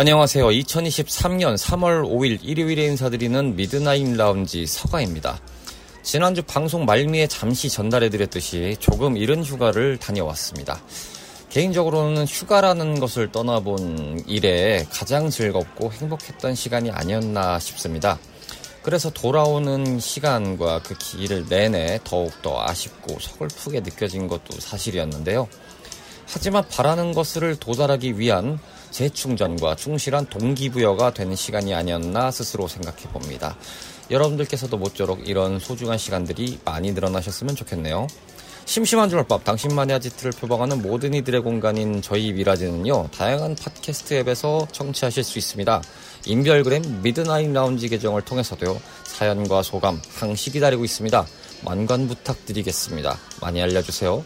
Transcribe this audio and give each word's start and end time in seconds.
안녕하세요. 0.00 0.46
2023년 0.46 1.58
3월 1.58 2.10
5일 2.10 2.38
일요일에 2.42 2.86
인사드리는 2.86 3.54
Midnight 3.54 4.16
Lounge 4.16 4.64
서가입니다. 4.66 5.38
지난주 6.02 6.40
방송 6.40 6.86
말미에 6.86 7.26
잠시 7.26 7.68
전달해드렸듯이 7.68 8.78
조금 8.80 9.18
이른 9.18 9.44
휴가를 9.44 9.98
다녀왔습니다. 9.98 10.80
개인적으로는 11.50 12.24
휴가라는 12.24 12.98
것을 12.98 13.30
떠나본 13.30 14.24
일에 14.26 14.86
가장 14.90 15.28
즐겁고 15.28 15.92
행복했던 15.92 16.54
시간이 16.54 16.90
아니었나 16.90 17.58
싶습니다. 17.58 18.18
그래서 18.80 19.10
돌아오는 19.10 20.00
시간과 20.00 20.80
그 20.82 20.96
길을 20.96 21.44
내내 21.50 22.00
더욱더 22.04 22.58
아쉽고 22.66 23.18
서글프게 23.20 23.80
느껴진 23.80 24.28
것도 24.28 24.60
사실이었는데요. 24.60 25.46
하지만 26.26 26.64
바라는 26.70 27.12
것을 27.12 27.56
도달하기 27.56 28.18
위한 28.18 28.58
재충전과 28.90 29.76
충실한 29.76 30.26
동기부여가 30.26 31.12
되는 31.12 31.34
시간이 31.34 31.74
아니었나 31.74 32.30
스스로 32.30 32.68
생각해 32.68 33.04
봅니다. 33.12 33.56
여러분들께서도 34.10 34.76
모쪼록 34.76 35.28
이런 35.28 35.58
소중한 35.58 35.98
시간들이 35.98 36.58
많이 36.64 36.92
늘어나셨으면 36.92 37.54
좋겠네요. 37.54 38.06
심심한 38.66 39.08
주말밤 39.08 39.42
당신만의 39.42 39.96
아지트를 39.96 40.32
표방하는 40.32 40.80
모든 40.82 41.14
이들의 41.14 41.40
공간인 41.40 42.02
저희 42.02 42.32
미라지는요 42.32 43.08
다양한 43.10 43.56
팟캐스트 43.56 44.14
앱에서 44.14 44.68
청취하실 44.70 45.24
수 45.24 45.38
있습니다. 45.38 45.82
인별그램 46.26 47.02
Midnight 47.02 47.50
Lounge 47.50 47.88
계정을 47.88 48.22
통해서도요 48.22 48.80
사연과 49.04 49.62
소감 49.62 50.00
항시 50.14 50.52
기다리고 50.52 50.84
있습니다. 50.84 51.26
만관 51.64 52.06
부탁드리겠습니다. 52.06 53.18
많이 53.40 53.60
알려주세요. 53.60 54.24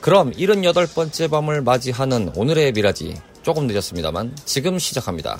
그럼 0.00 0.32
78번째 0.32 1.30
밤을 1.30 1.62
맞이하는 1.62 2.32
오늘의 2.36 2.72
미라지 2.72 3.14
조금 3.48 3.66
늦었습니다만 3.66 4.36
지금 4.44 4.78
시작합니다. 4.78 5.38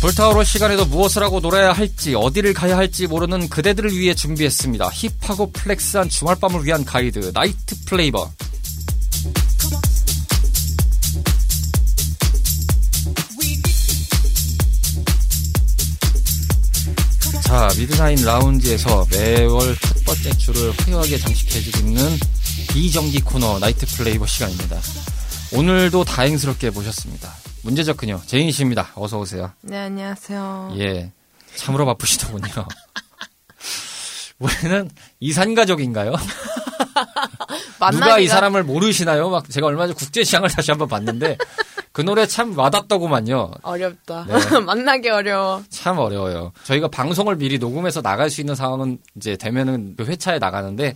불타오를 0.00 0.44
시간에도 0.44 0.84
무엇을 0.84 1.24
하고 1.24 1.40
놀아야 1.40 1.72
할지 1.72 2.14
어디를 2.14 2.54
가야 2.54 2.76
할지 2.76 3.08
모르는 3.08 3.48
그대들을 3.48 3.90
위해 3.90 4.14
준비했습니다. 4.14 4.88
hip하고 5.20 5.50
flex한 5.50 6.08
주말밤을 6.08 6.64
위한 6.64 6.84
가이드 6.84 7.32
Night 7.34 7.74
Flavor 7.86 8.30
자 17.46 17.68
Midnight 17.78 18.24
Lounge에서 18.24 19.06
매월 19.12 19.76
첫 19.80 20.04
번째 20.04 20.30
주를 20.36 20.72
화려하게 20.78 21.16
장식해주고 21.16 21.78
있는 21.86 22.02
비정기 22.72 23.20
코너 23.20 23.60
Night 23.60 23.86
Flavor 23.86 24.26
시간입니다. 24.26 24.76
오늘도 25.52 26.04
다행스럽게 26.04 26.70
모셨습니다. 26.70 27.32
문제적 27.62 27.98
그녀 27.98 28.20
제인 28.26 28.50
씨입니다. 28.50 28.90
어서 28.96 29.20
오세요. 29.20 29.52
네, 29.60 29.78
안녕하세요. 29.78 30.74
예, 30.78 31.12
참으로 31.54 31.86
바쁘시더군요. 31.86 32.48
우리는 34.40 34.90
이산 35.20 35.54
가족인가요? 35.54 36.14
누가 37.92 38.18
이 38.18 38.26
사람을 38.26 38.64
모르시나요? 38.64 39.30
막 39.30 39.48
제가 39.50 39.66
얼마 39.66 39.86
전 39.86 39.94
국제시장을 39.94 40.48
다시 40.50 40.70
한번 40.70 40.88
봤는데 40.88 41.36
그 41.92 42.02
노래 42.02 42.26
참 42.26 42.56
와닿더구만요. 42.58 43.50
어렵다. 43.62 44.26
네. 44.28 44.60
만나기 44.60 45.08
어려워. 45.08 45.62
참 45.70 45.98
어려워요. 45.98 46.52
저희가 46.64 46.88
방송을 46.88 47.36
미리 47.36 47.58
녹음해서 47.58 48.02
나갈 48.02 48.28
수 48.28 48.40
있는 48.40 48.54
상황은 48.54 48.98
이제 49.16 49.36
되면은 49.36 49.94
그 49.96 50.04
회차에 50.04 50.38
나가는데 50.38 50.94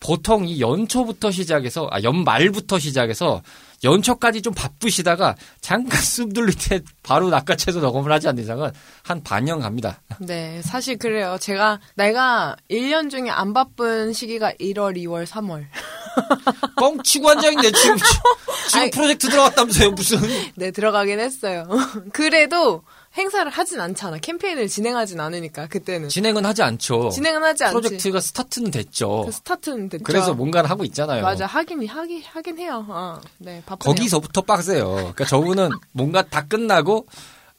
보통 0.00 0.48
이 0.48 0.60
연초부터 0.60 1.30
시작해서 1.30 1.88
아 1.90 2.02
연말부터 2.02 2.78
시작해서 2.78 3.42
연초까지 3.82 4.42
좀 4.42 4.52
바쁘시다가 4.54 5.36
잠깐 5.60 6.00
숨 6.02 6.32
돌릴 6.32 6.54
때 6.56 6.80
바로 7.02 7.30
낚아채서 7.30 7.80
녹음을 7.80 8.12
하지 8.12 8.28
않는 8.28 8.42
이상은 8.42 8.70
한 9.02 9.22
반년 9.22 9.60
갑니다. 9.60 10.00
네, 10.18 10.60
사실 10.62 10.98
그래요. 10.98 11.36
제가 11.40 11.80
내가 11.94 12.56
1년 12.70 13.10
중에 13.10 13.30
안 13.30 13.52
바쁜 13.52 14.12
시기가 14.12 14.52
1월, 14.60 14.96
2월, 14.96 15.26
3월. 15.26 15.64
뻥치고 16.76 17.28
한장인데 17.28 17.70
지금 17.72 17.96
지금 18.68 18.80
아니, 18.80 18.90
프로젝트 18.90 19.28
들어갔다면서요 19.28 19.90
무슨? 19.92 20.18
네 20.56 20.70
들어가긴 20.70 21.20
했어요. 21.20 21.66
그래도 22.12 22.82
행사를 23.16 23.50
하진 23.50 23.80
않잖아. 23.80 24.18
캠페인을 24.18 24.68
진행하진 24.68 25.18
않으니까 25.20 25.66
그때는. 25.66 26.08
진행은 26.08 26.44
하지 26.46 26.62
않죠. 26.62 27.10
진행은 27.10 27.42
하지 27.42 27.64
않지. 27.64 27.74
프로젝트가 27.74 28.20
스타트는 28.20 28.70
됐죠. 28.70 29.24
그 29.26 29.32
스타트는 29.32 29.88
됐죠. 29.88 30.04
그래서 30.04 30.32
뭔가를 30.32 30.70
하고 30.70 30.84
있잖아요. 30.84 31.22
맞아. 31.22 31.46
하긴 31.46 31.86
하긴 31.88 32.22
하긴 32.24 32.58
해요. 32.58 32.86
어. 32.88 33.20
네, 33.38 33.62
바쁘네요. 33.66 33.94
거기서부터 33.96 34.42
빡세요. 34.42 34.88
그러니까 34.94 35.24
저분은 35.24 35.70
뭔가 35.92 36.22
다 36.22 36.46
끝나고 36.46 37.06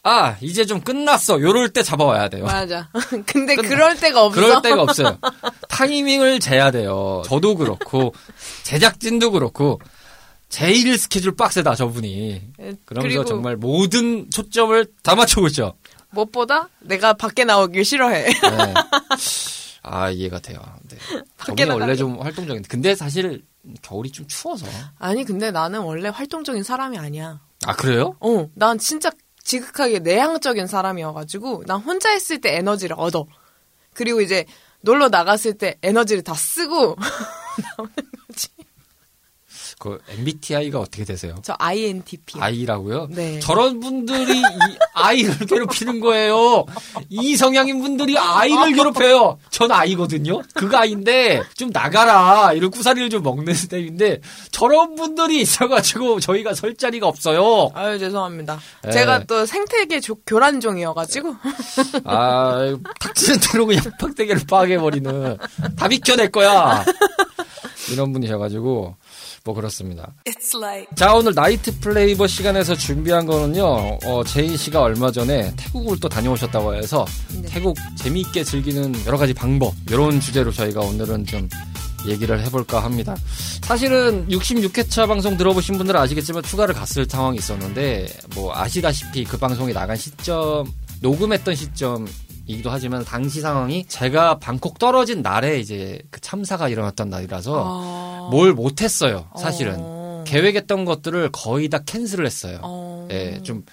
아, 0.04 0.36
이제 0.42 0.66
좀 0.66 0.82
끝났어. 0.82 1.40
요럴 1.40 1.70
때 1.74 1.84
잡아와야 1.84 2.28
돼요. 2.30 2.46
맞아. 2.46 2.90
근데 3.28 3.56
끝 3.56 3.68
그럴 3.68 3.96
때가 3.98 4.24
없어. 4.24 4.42
그럴 4.42 4.62
때가 4.62 4.82
없어요. 4.82 5.20
타이밍을 5.70 6.40
재야 6.40 6.72
돼요. 6.72 7.22
저도 7.28 7.56
그렇고, 7.56 8.14
제작진도 8.64 9.30
그렇고, 9.32 9.80
제일 10.52 10.98
스케줄 10.98 11.34
빡세다, 11.36 11.76
저분이. 11.76 12.42
그러면서 12.86 13.24
정말 13.26 13.56
모든 13.56 14.30
초점을 14.30 14.86
다 15.02 15.16
맞추고 15.16 15.48
있죠. 15.48 15.74
무엇보다 16.10 16.68
내가 16.82 17.14
밖에 17.14 17.46
나오길 17.46 17.86
싫어해. 17.86 18.26
네. 18.26 18.74
아, 19.82 20.12
이해가 20.12 20.40
돼요. 20.40 20.60
네. 20.90 20.98
저분이 21.46 21.70
원래 21.72 21.96
좀 21.96 22.20
활동적인데. 22.22 22.68
근데 22.68 22.96
사실 22.96 23.44
겨울이 23.82 24.12
좀 24.12 24.28
추워서. 24.28 24.68
아니, 25.00 25.24
근데 25.24 25.52
나는 25.52 25.80
원래 25.80 26.10
활동적인 26.10 26.64
사람이 26.64 26.98
아니야. 26.98 27.40
아, 27.66 27.74
그래요? 27.74 28.18
어, 28.20 28.50
난 28.54 28.78
진짜 28.78 29.10
지극하게 29.44 30.00
내향적인 30.00 30.68
사람이어가지고 30.68 31.64
난 31.66 31.80
혼자 31.80 32.14
있을 32.14 32.42
때 32.42 32.58
에너지를 32.58 32.96
얻어. 33.00 33.26
그리고 33.94 34.20
이제 34.20 34.46
놀러 34.82 35.08
나갔을 35.08 35.54
때 35.58 35.78
에너지를 35.82 36.24
다 36.24 36.34
쓰고. 36.34 36.98
그 39.82 39.98
MBTI가 40.10 40.80
어떻게 40.80 41.04
되세요? 41.04 41.34
저 41.42 41.56
INTP. 41.58 42.40
I라고요? 42.40 43.08
네. 43.10 43.40
저런 43.40 43.80
분들이 43.80 44.38
이 44.38 44.44
I를 44.94 45.40
괴롭히는 45.50 46.00
거예요. 46.02 46.68
이 47.10 47.36
성향인 47.36 47.82
분들이 47.82 48.16
I를 48.16 48.74
괴롭혀요. 48.76 49.40
전 49.50 49.72
I거든요. 49.72 50.44
그가 50.54 50.82
I인데 50.82 51.42
좀 51.56 51.72
나가라. 51.72 52.54
이런 52.54 52.70
구사리를 52.70 53.10
좀 53.10 53.24
먹는 53.24 53.56
스타일인데 53.56 54.22
저런 54.52 54.94
분들이 54.94 55.42
있어가지고 55.42 56.20
저희가 56.20 56.54
설 56.54 56.76
자리가 56.76 57.08
없어요. 57.08 57.72
아유 57.74 57.98
죄송합니다. 57.98 58.60
네. 58.84 58.92
제가 58.92 59.24
또 59.24 59.48
생태계 59.48 60.00
조, 60.00 60.14
교란종이어가지고. 60.28 61.36
아 62.06 62.78
닥치는 63.00 63.40
대로 63.52 63.66
그냥 63.66 63.84
팍대기를 64.00 64.42
파괴해버리는 64.48 65.38
다 65.76 65.88
비켜낼 65.88 66.30
거야. 66.32 66.86
이런 67.92 68.14
분이셔가지고 68.14 68.96
뭐 69.44 69.56
그렇습니다. 69.56 70.14
Like... 70.56 70.88
자 70.96 71.14
오늘 71.14 71.34
Night 71.34 71.80
Flavor 71.80 72.28
시간에서 72.28 72.76
준비한 72.76 73.26
거는요. 73.26 73.98
어, 74.06 74.24
제인 74.24 74.56
씨가 74.56 74.82
얼마 74.82 75.12
전에 75.12 75.54
태국을 75.56 76.00
또 76.00 76.08
다녀오셨다고 76.08 76.76
해서 76.76 77.06
네. 77.34 77.48
태국 77.48 77.76
재미있게 77.98 78.44
즐기는 78.44 79.06
여러 79.06 79.18
가지 79.18 79.34
방법 79.34 79.74
이런 79.90 80.20
주제로 80.20 80.52
저희가 80.52 80.82
오늘은 80.82 81.26
좀 81.26 81.50
얘기를 82.08 82.40
해볼까 82.46 82.84
합니다. 82.84 83.16
사실은 83.62 84.28
66회차 84.28 85.08
방송 85.08 85.38
들어보신 85.38 85.78
분들은 85.78 86.00
아시겠지만 86.00 86.44
휴가를 86.44 86.74
갔을 86.74 87.06
상황이 87.08 87.38
있었는데 87.38 88.08
뭐 88.36 88.56
아시다시피 88.56 89.24
그 89.24 89.38
방송이 89.38 89.74
나간 89.74 89.96
시점 89.98 90.72
녹음했던 91.02 91.56
시점 91.56 92.08
이기도 92.46 92.70
하지만 92.70 93.04
당시 93.04 93.42
상황이 93.42 93.86
제가 93.86 94.40
방콕 94.40 94.80
떨어진 94.80 95.22
날에 95.22 95.60
이제 95.60 96.02
그 96.10 96.20
참사가 96.22 96.70
일어났던 96.70 97.10
날이라서 97.10 97.64
아. 97.66 98.30
뭘 98.32 98.54
못했어요. 98.54 99.30
사실은 99.38 99.76
어. 99.80 100.24
계획했던 100.28 100.86
것들을 100.86 101.30
거의 101.32 101.70
다 101.70 101.80
cancel을 101.86 102.26
했어요. 102.26 102.60
어. 102.64 103.08
예, 103.12 103.42
좀 103.44 103.64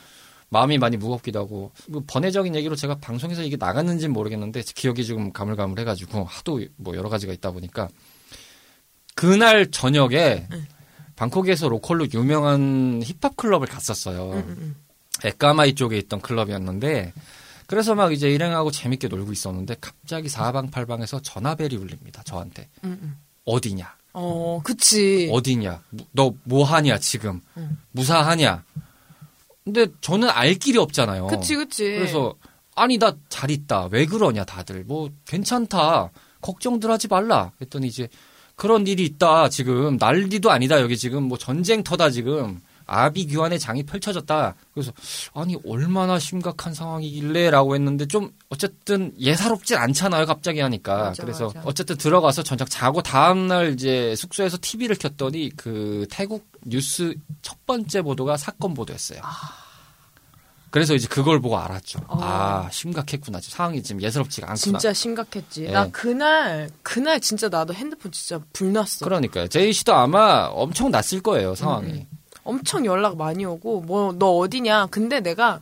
마음이 0.50 0.78
많이 0.78 0.96
무겁기도 0.96 1.38
하고 1.40 1.72
뭐 1.88 2.02
번외적인 2.06 2.54
얘기로 2.54 2.74
제가 2.74 2.96
방송에서 2.96 3.42
이게 3.42 3.56
나갔는지는 3.58 4.12
모르겠는데 4.12 4.62
기억이 4.74 5.04
지금 5.04 5.32
가물가물해가지고 5.32 6.24
하도 6.24 6.60
뭐 6.76 6.96
여러 6.96 7.08
가지가 7.08 7.32
있다 7.32 7.50
보니까 7.50 7.88
그날 9.14 9.70
저녁에 9.70 10.46
네. 10.48 10.62
방콕에서 11.16 11.68
local로 11.68 12.06
유명한 12.14 13.02
힙합 13.04 13.36
클럽을 13.36 13.66
갔었어요. 13.66 14.30
음, 14.32 14.44
음, 14.46 14.76
에까마이 15.24 15.74
쪽에 15.74 15.98
있던 15.98 16.20
클럽이었는데 16.20 17.12
그래서 17.68 17.94
막 17.94 18.12
이제 18.12 18.28
일행하고 18.30 18.70
재밌게 18.72 19.06
놀고 19.08 19.30
있었는데 19.30 19.76
갑자기 19.80 20.28
사방팔방에서 20.28 21.20
전화벨이 21.20 21.76
울립니다. 21.76 22.22
저한테 22.24 22.68
음, 22.82 22.98
음. 23.02 23.16
어디냐, 23.44 23.94
어, 24.14 24.60
그치. 24.64 25.28
어디냐, 25.30 25.82
너 26.12 26.32
뭐 26.44 26.64
하냐 26.64 26.98
지금 26.98 27.40
음. 27.58 27.78
무사하냐. 27.92 28.64
근데 29.64 29.86
저는 30.00 30.30
알 30.30 30.54
길이 30.54 30.78
없잖아요. 30.78 31.26
그치, 31.26 31.54
그치. 31.56 31.84
그래서 31.84 32.34
아니 32.74 32.96
나 32.98 33.12
잘 33.28 33.50
있다. 33.50 33.88
왜 33.92 34.06
그러냐 34.06 34.44
다들 34.44 34.84
뭐 34.84 35.10
괜찮다. 35.26 36.10
걱정들 36.40 36.90
하지 36.90 37.06
말라. 37.06 37.52
했더니 37.60 37.86
이제 37.88 38.08
그런 38.56 38.86
일이 38.86 39.04
있다. 39.04 39.50
지금 39.50 39.98
난리도 39.98 40.50
아니다. 40.50 40.80
여기 40.80 40.96
지금 40.96 41.24
뭐 41.24 41.36
전쟁터다 41.36 42.08
지금. 42.10 42.62
아비규환의 42.88 43.58
장이 43.60 43.84
펼쳐졌다. 43.84 44.54
그래서 44.74 44.92
아니 45.34 45.56
얼마나 45.66 46.18
심각한 46.18 46.74
상황이길래라고 46.74 47.74
했는데 47.74 48.06
좀 48.06 48.32
어쨌든 48.48 49.12
예사롭진 49.20 49.76
않잖아요. 49.76 50.26
갑자기 50.26 50.60
하니까. 50.60 50.96
맞아, 50.96 51.22
그래서 51.22 51.46
맞아. 51.46 51.62
어쨌든 51.64 51.96
들어가서 51.96 52.42
전작 52.42 52.70
자고 52.70 53.02
다음 53.02 53.46
날 53.46 53.72
이제 53.74 54.14
숙소에서 54.16 54.58
TV를 54.60 54.96
켰더니 54.96 55.50
그 55.56 56.06
태국 56.10 56.48
뉴스 56.64 57.14
첫 57.42 57.64
번째 57.66 58.02
보도가 58.02 58.36
사건 58.36 58.74
보도였어요. 58.74 59.20
그래서 60.70 60.94
이제 60.94 61.08
그걸 61.08 61.40
보고 61.40 61.58
알았죠. 61.58 62.00
어. 62.08 62.18
아 62.20 62.68
심각했구나. 62.70 63.40
지금 63.40 63.56
상황이 63.56 63.82
지금 63.82 64.02
예사롭지가 64.02 64.48
않구나. 64.50 64.56
진짜 64.78 64.92
심각했지. 64.92 65.64
예. 65.64 65.70
나 65.70 65.88
그날, 65.90 66.68
그날 66.82 67.20
진짜 67.20 67.48
나도 67.48 67.72
핸드폰 67.72 68.12
진짜 68.12 68.42
불났어. 68.52 69.04
그러니까요. 69.06 69.48
제이 69.48 69.72
씨도 69.72 69.94
아마 69.94 70.46
엄청 70.50 70.90
났을 70.90 71.22
거예요 71.22 71.54
상황이. 71.54 71.92
음, 71.92 72.06
엄청 72.48 72.84
연락 72.86 73.16
많이 73.16 73.44
오고 73.44 73.82
뭐 73.82 74.12
너 74.18 74.30
어디냐 74.38 74.86
근데 74.90 75.20
내가 75.20 75.60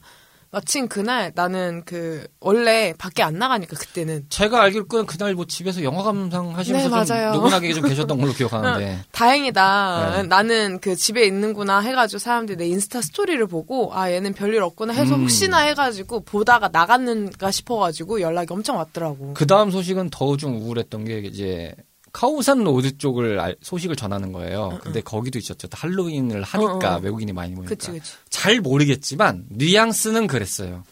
마침 0.52 0.88
그날 0.88 1.32
나는 1.34 1.82
그 1.84 2.24
원래 2.40 2.94
밖에 2.96 3.22
안 3.22 3.34
나가니까 3.34 3.76
그때는 3.76 4.24
제가 4.30 4.62
알기로 4.62 4.86
는 4.90 5.04
그날 5.04 5.34
뭐 5.34 5.44
집에서 5.44 5.82
영화 5.82 6.02
감상 6.04 6.56
하시면서 6.56 7.04
네, 7.04 7.24
좀. 7.24 7.32
누구나게 7.34 7.72
좀 7.74 7.84
계셨던 7.86 8.18
걸로 8.18 8.32
기억하는데. 8.38 9.00
다행이다 9.12 10.12
네. 10.16 10.28
나는 10.28 10.78
그 10.80 10.96
집에 10.96 11.26
있는구나 11.26 11.80
해가지고 11.80 12.18
사람들이 12.20 12.56
내 12.56 12.68
인스타 12.68 13.02
스토리를 13.02 13.44
보고 13.48 13.90
아 13.92 14.10
얘는 14.10 14.32
별일 14.32 14.62
없구나 14.62 14.94
해서 14.94 15.14
음. 15.16 15.22
혹시나 15.22 15.58
해가지고 15.58 16.20
보다가 16.20 16.68
나갔는가 16.68 17.50
싶어가지고 17.50 18.20
연락이 18.20 18.52
엄청 18.52 18.76
왔더라고 18.78 19.34
그 19.34 19.46
다음 19.46 19.70
소식은 19.70 20.10
더 20.10 20.36
좀 20.36 20.56
우울했던 20.60 21.04
게 21.04 21.18
이제 21.18 21.74
카오산 22.16 22.64
로드 22.64 22.96
쪽을 22.96 23.38
알- 23.38 23.56
소식을 23.60 23.94
전하는 23.94 24.32
거예요. 24.32 24.78
근데 24.82 25.02
거기도 25.02 25.38
있었죠. 25.38 25.68
할로윈을 25.70 26.42
하니까 26.44 26.94
어, 26.94 26.96
어. 26.96 27.00
외국인이 27.02 27.30
많이 27.34 27.52
모이니까. 27.52 27.68
그치 27.74 27.90
그치 27.90 28.14
잘 28.30 28.60
모르겠지만 28.62 29.44
뉘앙스는 29.50 30.26
그랬어요. 30.26 30.82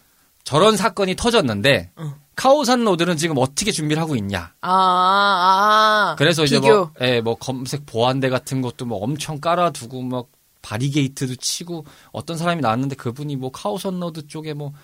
저런 0.42 0.76
사건이 0.76 1.16
터졌는데 1.16 1.92
어. 1.96 2.14
카오산 2.36 2.84
로드는 2.84 3.16
지금 3.16 3.38
어떻게 3.38 3.70
준비를 3.72 4.02
하고 4.02 4.16
있냐. 4.16 4.52
아, 4.60 4.68
아, 4.70 6.10
아. 6.10 6.16
그래서 6.18 6.44
이제 6.44 6.60
비교. 6.60 6.74
뭐, 6.74 6.90
예, 7.00 7.22
뭐 7.22 7.36
검색 7.36 7.86
보안대 7.86 8.28
같은 8.28 8.60
것도 8.60 8.84
뭐 8.84 8.98
엄청 8.98 9.40
깔아두고 9.40 10.02
막 10.02 10.26
바리게이트도 10.60 11.36
치고 11.36 11.86
어떤 12.12 12.36
사람이 12.36 12.60
나왔는데 12.60 12.96
그분이 12.96 13.36
뭐 13.36 13.50
카오산 13.50 13.98
로드 13.98 14.26
쪽에 14.26 14.52
뭐 14.52 14.74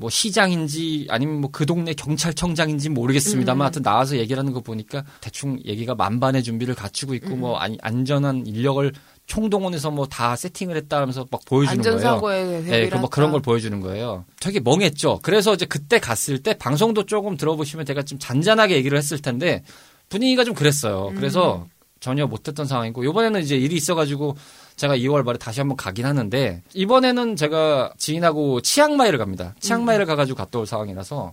뭐 0.00 0.08
시장인지 0.08 1.08
아니면 1.10 1.40
뭐 1.40 1.50
그 1.50 1.66
동네 1.66 1.92
경찰청장인지 1.92 2.88
모르겠습니다만 2.88 3.58
음. 3.58 3.62
하여튼 3.62 3.82
나와서 3.82 4.16
얘기를 4.16 4.38
하는 4.38 4.52
거 4.52 4.60
보니까 4.60 5.04
대충 5.20 5.58
얘기가 5.66 5.96
만반의 5.96 6.44
준비를 6.44 6.76
갖추고 6.76 7.14
있고 7.14 7.34
음. 7.34 7.40
뭐 7.40 7.58
안전한 7.58 8.46
인력을 8.46 8.92
총동원해서 9.26 9.90
뭐 9.90 10.06
다 10.06 10.36
세팅을 10.36 10.76
했다 10.76 11.00
하면서 11.00 11.26
막 11.30 11.44
보여주는 11.44 11.82
거예요. 11.82 11.96
안전사고에 11.96 12.38
예, 12.68 12.88
그뭐 12.88 13.00
했다. 13.00 13.06
그런 13.08 13.32
걸 13.32 13.42
보여주는 13.42 13.78
거예요. 13.80 14.24
되게 14.40 14.60
멍했죠. 14.60 15.18
그래서 15.22 15.52
이제 15.54 15.66
그때 15.66 15.98
갔을 15.98 16.42
때 16.42 16.54
방송도 16.56 17.04
조금 17.06 17.36
들어보시면 17.36 17.84
제가 17.84 18.04
좀 18.04 18.18
잔잔하게 18.20 18.76
얘기를 18.76 18.96
했을 18.96 19.18
텐데 19.18 19.64
분위기가 20.08 20.44
좀 20.44 20.54
그랬어요. 20.54 21.12
그래서 21.16 21.64
음. 21.66 21.70
전혀 22.00 22.26
못했던 22.28 22.64
상황이고 22.66 23.02
이번에는 23.04 23.42
이제 23.42 23.56
일이 23.56 23.74
있어가지고 23.74 24.36
제가 24.78 24.96
2월 24.96 25.24
말에 25.24 25.36
다시 25.38 25.60
한번 25.60 25.76
가긴 25.76 26.06
하는데 26.06 26.62
이번에는 26.72 27.36
제가 27.36 27.92
지인하고 27.98 28.60
치앙마이를 28.62 29.18
갑니다. 29.18 29.54
치앙마이를 29.60 30.06
가가지고 30.06 30.36
갔다 30.38 30.58
올 30.60 30.66
상황이라서 30.66 31.32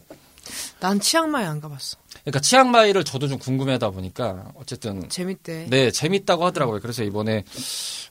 난 0.79 0.99
치앙마이 0.99 1.43
안 1.45 1.59
가봤어 1.59 1.97
그러니까 2.21 2.39
치앙마이를 2.39 3.03
저도 3.03 3.27
좀 3.27 3.37
궁금해하다 3.39 3.89
보니까 3.91 4.51
어쨌든 4.55 5.07
재밌대 5.09 5.67
네, 5.69 5.91
재밌다고 5.91 6.45
하더라고요. 6.45 6.79
그래서 6.81 7.03
이번에 7.03 7.43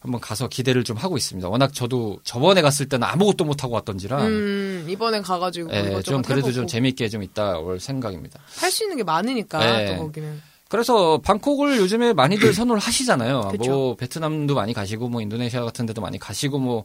한번 0.01 0.21
가서 0.21 0.49
기대를 0.49 0.85
좀 0.85 0.97
하고 0.97 1.17
있습니다. 1.17 1.49
워낙 1.49 1.73
저도 1.73 2.19
저번에 2.25 2.61
갔을 2.63 2.89
때는 2.89 3.07
아무것도 3.07 3.45
못 3.45 3.63
하고 3.65 3.75
왔던지라 3.75 4.23
음 4.25 4.87
이번에 4.89 5.21
가가지고 5.21 5.73
예, 5.75 5.81
이것저것 5.81 6.03
좀 6.03 6.23
그래도 6.23 6.43
좀 6.53 6.63
해보고. 6.63 6.67
재밌게 6.67 7.09
좀 7.09 7.23
있다 7.23 7.59
올 7.59 7.79
생각입니다. 7.81 8.41
할 8.57 8.71
수 8.71 8.85
있는 8.85 8.97
게 8.97 9.03
많으니까 9.05 9.59
네. 9.59 9.97
또 9.97 10.03
거기는 10.05 10.41
그래서 10.75 11.19
방콕을 11.19 11.77
요즘에 11.77 12.15
많이들 12.15 12.53
선호를 12.53 12.81
하시잖아요. 12.81 13.51
그쵸. 13.53 13.71
뭐 13.71 13.95
베트남도 13.95 14.57
많이 14.57 14.73
가시고 14.75 15.09
뭐 15.09 15.21
인도네시아 15.21 15.63
같은 15.63 15.87
데도 15.87 16.01
많이 16.01 16.19
가시고 16.19 16.59
뭐 16.59 16.83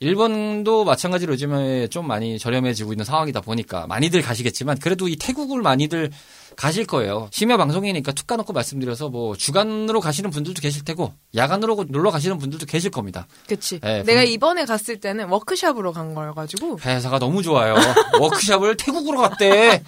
일본도 0.00 0.84
마찬가지로 0.84 1.34
요즘에 1.34 1.86
좀 1.86 2.08
많이 2.08 2.36
저렴해지고 2.40 2.92
있는 2.92 3.04
상황이다 3.04 3.40
보니까 3.40 3.86
많이들 3.86 4.22
가시겠지만 4.22 4.78
그래도 4.80 5.06
이 5.06 5.14
태국을 5.14 5.62
많이들 5.62 6.10
가실 6.56 6.84
거예요. 6.84 7.28
심야 7.30 7.56
방송이니까 7.56 8.10
툭 8.10 8.26
까놓고 8.26 8.52
말씀드려서 8.52 9.08
뭐 9.08 9.36
주간으로 9.36 10.00
가시는 10.00 10.30
분들도 10.30 10.60
계실 10.60 10.84
테고 10.84 11.12
야간으로 11.36 11.84
놀러 11.88 12.10
가시는 12.10 12.38
분들도 12.38 12.66
계실 12.66 12.90
겁니다. 12.90 13.28
그치 13.46 13.78
예, 13.84 14.02
내가 14.02 14.22
분- 14.22 14.32
이번에 14.32 14.64
갔을 14.64 14.98
때는 14.98 15.28
워크샵으로 15.28 15.92
간 15.92 16.12
거여가지고 16.14 16.80
회사가 16.80 17.20
너무 17.20 17.42
좋아요. 17.44 17.74
워크샵을 18.18 18.76
태국으로 18.76 19.18
갔대. 19.20 19.82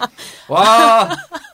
와. 0.47 1.09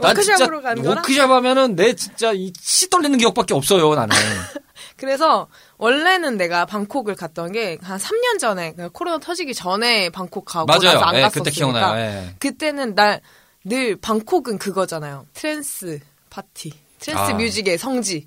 난 0.00 0.14
진짜 0.16 0.46
워크샵 0.84 1.30
하면은 1.30 1.76
내 1.76 1.94
진짜 1.94 2.32
이 2.32 2.52
치 2.52 2.88
떨리는 2.90 3.18
기억밖에 3.18 3.54
없어요, 3.54 3.94
나는. 3.94 4.14
그래서 4.96 5.48
원래는 5.78 6.36
내가 6.36 6.66
방콕을 6.66 7.14
갔던 7.14 7.52
게 7.52 7.78
한 7.82 7.98
3년 7.98 8.38
전에 8.38 8.72
그러니까 8.72 8.88
코로나 8.92 9.18
터지기 9.18 9.54
전에 9.54 10.10
방콕 10.10 10.44
가고 10.44 10.66
나서 10.66 10.86
맞아요. 10.86 10.98
안 11.00 11.14
예, 11.16 11.20
갔었으니까 11.22 11.44
그때 11.44 11.50
기억나요. 11.50 11.98
예. 12.00 12.34
그때는 12.38 12.94
날 12.94 13.20
늘 13.62 13.94
방콕은 13.96 14.56
그거잖아요 14.58 15.26
trance 15.34 16.00
파티 16.30 16.72
trance 16.98 17.32
아. 17.32 17.34
music의 17.34 17.76
성지 17.76 18.26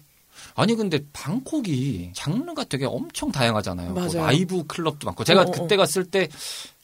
아니 0.56 0.76
근데 0.76 1.00
방콕이 1.14 2.12
장르가 2.14 2.64
되게 2.66 2.86
엄청 2.86 3.32
다양하잖아요. 3.32 3.94
뭐. 3.94 4.08
라이브 4.14 4.64
클럽도 4.66 5.06
많고 5.06 5.24
제가 5.24 5.42
어, 5.42 5.44
어, 5.44 5.52
그때 5.52 5.76
갔을 5.76 6.06
때 6.06 6.28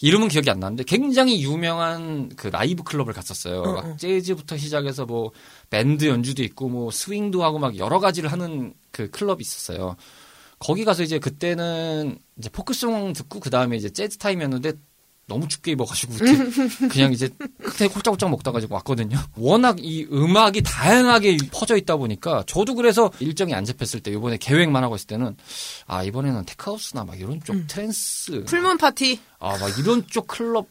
이름은 0.02 0.28
기억이 0.30 0.50
안 0.50 0.60
나는데 0.60 0.84
굉장히 0.84 1.44
유명한 1.44 2.30
그 2.36 2.48
라이브 2.48 2.84
클럽을 2.84 3.14
갔었어요. 3.14 3.62
어, 3.62 3.74
막 3.74 3.86
어. 3.86 3.96
재즈부터 3.98 4.58
시작해서 4.58 5.06
뭐 5.06 5.32
밴드 5.70 6.06
연주도 6.06 6.44
있고 6.44 6.70
뭐 6.70 6.92
스윙도 6.92 7.44
하고 7.44 7.60
막 7.60 7.78
여러 7.78 8.00
가지를 8.00 8.32
하는 8.32 8.74
그 8.92 9.10
클럽이 9.10 9.42
있었어요. 9.42 9.96
거기 10.60 10.84
가서 10.84 11.04
이제 11.04 11.20
그때는 11.20 12.20
이제 12.38 12.50
포크송 12.50 13.14
듣고 13.14 13.40
그 13.40 13.50
다음에 13.50 13.78
이제 13.78 13.90
재즈 13.90 14.18
타임이었는데 14.18 14.74
너무 15.30 15.48
춥게 15.48 15.72
입어가지고 15.72 16.14
그냥 16.92 17.14
이제 17.14 17.30
칵테일 17.64 17.92
홀짝홀짝 17.96 18.30
먹다 18.30 18.52
가지고 18.52 18.76
왔거든요. 18.76 19.18
워낙 19.38 19.78
이 19.80 20.06
음악이 20.12 20.64
다양하게 20.64 21.38
퍼져 21.54 21.78
있다 21.78 21.96
보니까 21.96 22.44
저도 22.48 22.76
그래서 22.76 23.10
일정이 23.20 23.54
안 23.54 23.64
잡혔을 23.64 24.02
때 24.02 24.12
이번에 24.12 24.36
계획만 24.38 24.84
하고 24.84 24.96
있을 24.96 25.08
때는 25.08 25.38
아 25.88 26.04
이번에는 26.04 26.44
tech 26.46 26.68
house나 26.68 27.06
막 27.06 27.18
이런 27.18 27.42
쪽 27.44 27.56
trance 27.68 28.44
full 28.46 28.62
moon 28.62 28.78
파티 28.78 29.20
아 29.40 29.58
막 29.58 29.80
이런 29.80 30.06
쪽 30.08 30.28
클럽 30.28 30.68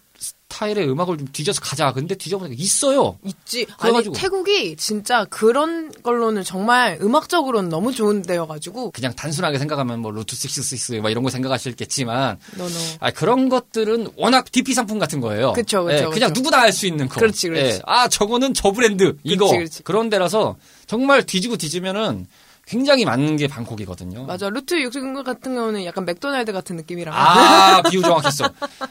스타일의 0.53 0.91
음악을 0.91 1.19
좀 1.19 1.29
뒤져서 1.31 1.61
가자. 1.61 1.93
근데 1.93 2.15
뒤져보니까 2.15 2.57
있어요. 2.59 3.19
있지. 3.25 3.67
그래가지고. 3.79 4.15
아니 4.15 4.21
태국이 4.23 4.77
진짜 4.77 5.25
그런 5.27 5.93
걸로는 6.03 6.43
정말 6.43 6.99
음악적으로는 7.01 7.69
너무 7.69 7.93
좋은 7.95 8.23
데여가지고 8.23 8.91
그냥 8.93 9.15
단순하게 9.15 9.59
생각하면 9.59 10.01
뭐 10.01 10.11
Route 10.11 10.35
66 10.35 10.65
막 10.65 11.11
이런 11.11 11.23
거 11.23 11.31
생각하실겠지만 11.31 12.39
아 13.01 13.11
그런 13.13 13.49
것들은 13.49 14.09
워낙 14.17 14.51
DP 14.51 14.75
상품 14.75 14.99
같은 14.99 15.21
거예요. 15.21 15.53
그쵸, 15.53 15.87
예, 15.93 16.05
그냥. 16.11 16.33
누구나 16.33 16.63
알 16.63 16.73
수 16.73 16.87
있는 16.87 17.09
거. 17.09 17.19
그렇지, 17.19 17.49
그렇지. 17.49 17.77
예, 17.77 17.81
아 17.87 18.09
저거는 18.09 18.55
저 18.55 18.71
브랜드 18.73 19.17
이거 19.25 19.47
그렇지, 19.49 19.83
그렇지. 19.83 19.83
런 19.87 20.11
데라서 20.11 20.57
정말 20.87 21.25
뒤지고 21.25 21.57
뒤지면은 21.57 22.27
굉장히 22.69 23.07
많은 23.07 23.37
게 23.39 23.49
방콕이거든요. 23.49 24.27
맞아. 24.27 24.51
루트 24.51 24.79
육승 24.81 25.15
같은 25.23 25.55
경우는 25.55 25.87
약간 25.87 26.05
맥도날드 26.05 26.53
같은 26.53 26.77
느낌이라. 26.77 27.13
아, 27.15 27.81
비유 27.83 28.03
정확했어. 28.03 28.45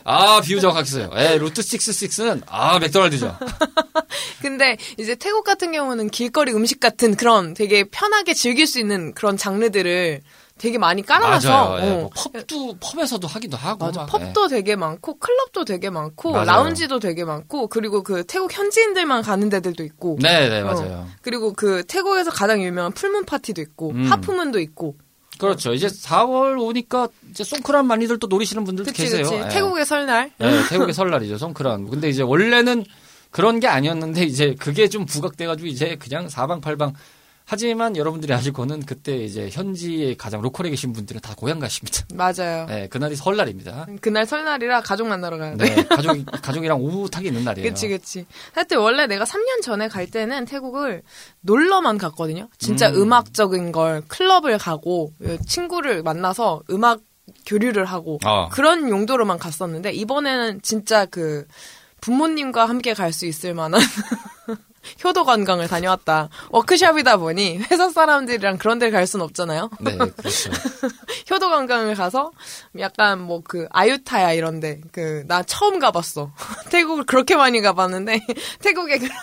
아, 0.04 0.42
비유 0.42 0.60
정확했어요. 0.60 1.12
예, 1.16 1.38
루트 1.38 1.62
66는, 1.62 2.42
아, 2.48 2.80
맥도날드죠. 2.80 3.38
근데 4.42 4.78
이제 4.98 5.14
태국 5.14 5.44
같은 5.44 5.72
경우는 5.72 6.10
길거리 6.10 6.54
음식 6.54 6.80
같은 6.80 7.16
그런 7.16 7.54
되게 7.54 7.84
편하게 7.84 8.34
즐길 8.34 8.66
수 8.66 8.80
있는 8.80 9.14
그런 9.14 9.38
장르들을 9.38 10.22
되게 10.58 10.78
많이 10.78 11.02
깔아놔서. 11.02 11.50
맞아요. 11.50 11.86
예, 11.86 11.92
어. 11.92 11.96
뭐 11.96 12.10
펍도, 12.34 12.78
펍에서도 12.80 13.28
하기도 13.28 13.58
하고. 13.58 13.86
맞아. 13.86 14.02
막, 14.02 14.12
펍도 14.12 14.48
되게 14.48 14.76
많고 14.76 15.20
클럽도 15.20 15.66
되게 15.66 15.90
많고 15.90 16.32
맞아요. 16.32 16.46
라운지도 16.46 17.00
되게 17.00 17.24
많고 17.24 17.68
그리고 17.68 18.04
그 18.04 18.24
태국 18.26 18.52
현지인들만 18.54 19.22
가는 19.22 19.50
데들도 19.50 19.84
있고. 19.84 20.18
예. 20.24 20.28
네, 20.28 20.50
네, 20.50 20.62
어. 20.62 20.66
맞아요. 20.66 21.08
그리고 21.22 21.54
그 21.54 21.84
태국에서 21.86 22.32
가장 22.32 22.62
유명한 22.62 22.92
풀문 22.92 23.26
파티도 23.26 23.62
있고 23.62 23.92
음. 23.92 24.12
하프문도 24.12 24.60
있고. 24.60 24.96
그렇죠. 25.38 25.74
이제 25.74 25.88
4월 25.88 26.60
오니까 26.60 27.08
이제 27.30 27.44
송크란 27.44 27.86
많이들 27.86 28.18
또 28.18 28.28
노리시는 28.28 28.64
분들도 28.64 28.92
그치 28.92 29.04
계세요. 29.04 29.24
그치. 29.24 29.36
예. 29.36 29.48
태국의 29.50 29.86
설날. 29.86 30.32
네, 30.40 30.68
태국의 30.70 30.94
설날이죠, 30.94 31.38
송크란. 31.38 31.90
근데 31.90 32.10
이제 32.10 32.24
원래는 32.24 32.86
그런 33.30 33.60
게 33.60 33.68
아니었는데 33.68 34.24
이제 34.24 34.56
그게 34.58 34.88
좀 34.88 35.06
부각돼가지고 35.06 35.68
이제 35.68 35.96
그냥 36.00 36.28
사방팔방. 36.30 36.94
하지만 37.50 37.96
여러분들이 37.96 38.34
아실 38.34 38.52
거는 38.52 38.86
그때 38.86 39.16
이제 39.16 39.50
현지에 39.50 40.16
가장 40.16 40.42
로컬에 40.42 40.70
계신 40.70 40.92
분들은 40.92 41.22
다 41.22 41.34
고향 41.34 41.60
가십니다. 41.60 42.04
맞아요. 42.14 42.66
네, 42.66 42.88
그날이 42.90 43.16
설날입니다. 43.16 43.88
그날 44.02 44.26
설날이라 44.26 44.82
가족 44.82 45.08
만나러 45.08 45.38
돼. 45.38 45.56
네, 45.56 45.84
가족 45.86 46.26
가족이랑 46.26 46.82
오붓하게 46.82 47.30
있는 47.30 47.46
날이에요. 47.46 47.70
그치, 47.70 47.88
그치. 47.88 48.26
하여튼 48.52 48.80
원래 48.80 49.08
내가 49.08 49.24
3년 49.24 49.62
전에 49.64 49.88
갈 49.88 50.08
때는 50.12 50.44
태국을 50.44 51.04
놀러만 51.40 51.98
갔거든요. 51.98 52.50
진짜 52.58 52.90
음. 52.90 53.04
음. 53.04 53.14
악적인 53.14 53.72
걸 53.72 54.04
클럽을 54.10 54.58
가고 54.58 55.14
친구를 55.48 56.04
만나서 56.04 56.64
음악 56.70 57.00
교류를 57.46 57.86
하고 57.86 58.20
어. 58.26 58.50
그런 58.50 58.90
용도로만 58.90 59.38
갔었는데 59.38 59.94
이번에는 59.94 60.62
진짜 60.64 61.06
그 61.06 61.48
부모님과 62.02 62.66
함께 62.66 62.94
갈 62.94 63.14
수 63.14 63.26
있을 63.26 63.54
만한 63.54 63.80
효도 65.04 65.24
관광을 65.26 65.68
다녀왔다. 65.68 66.30
워크숍이다 66.50 67.18
보니 67.18 67.60
회사 67.72 67.90
사람들이랑 67.90 68.58
그런 68.58 68.80
데갈 68.80 69.06
순 69.06 69.22
없잖아요. 69.22 69.70
네, 69.80 69.98
그렇죠. 69.98 70.52
효도 71.32 71.50
관광을 71.50 71.96
가서 71.96 72.32
약간 72.80 73.20
뭐 73.22 73.42
그 73.44 73.68
아유타야 73.72 74.34
이런 74.34 74.60
데 74.60 74.82
그 74.92 75.24
나 75.28 75.44
처음 75.44 75.80
가봤어. 75.80 76.32
태국을 76.70 77.06
그렇게 77.06 77.36
많이 77.36 77.62
가봤는데 77.62 78.20
태국의 78.62 79.00
그런 79.00 79.18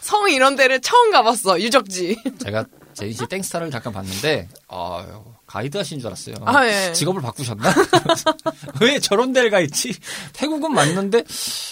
성 0.00 0.28
이런 0.30 0.56
데를 0.56 0.80
처음 0.80 1.10
가봤어 1.10 1.60
유적지. 1.60 2.16
제가 2.44 2.64
제인 2.94 3.26
씨 3.26 3.35
인스타를 3.35 3.70
잠깐 3.70 3.92
봤는데, 3.92 4.48
아 4.68 5.04
가이드 5.48 5.78
하신 5.78 5.98
줄 5.98 6.08
알았어요. 6.08 6.36
아, 6.44 6.66
예. 6.66 6.92
직업을 6.92 7.22
바꾸셨나? 7.22 7.72
왜 8.82 8.98
저런 8.98 9.32
데를 9.32 9.50
가 9.50 9.60
있지? 9.60 9.94
태국은 10.34 10.74
맞는데, 10.74 11.24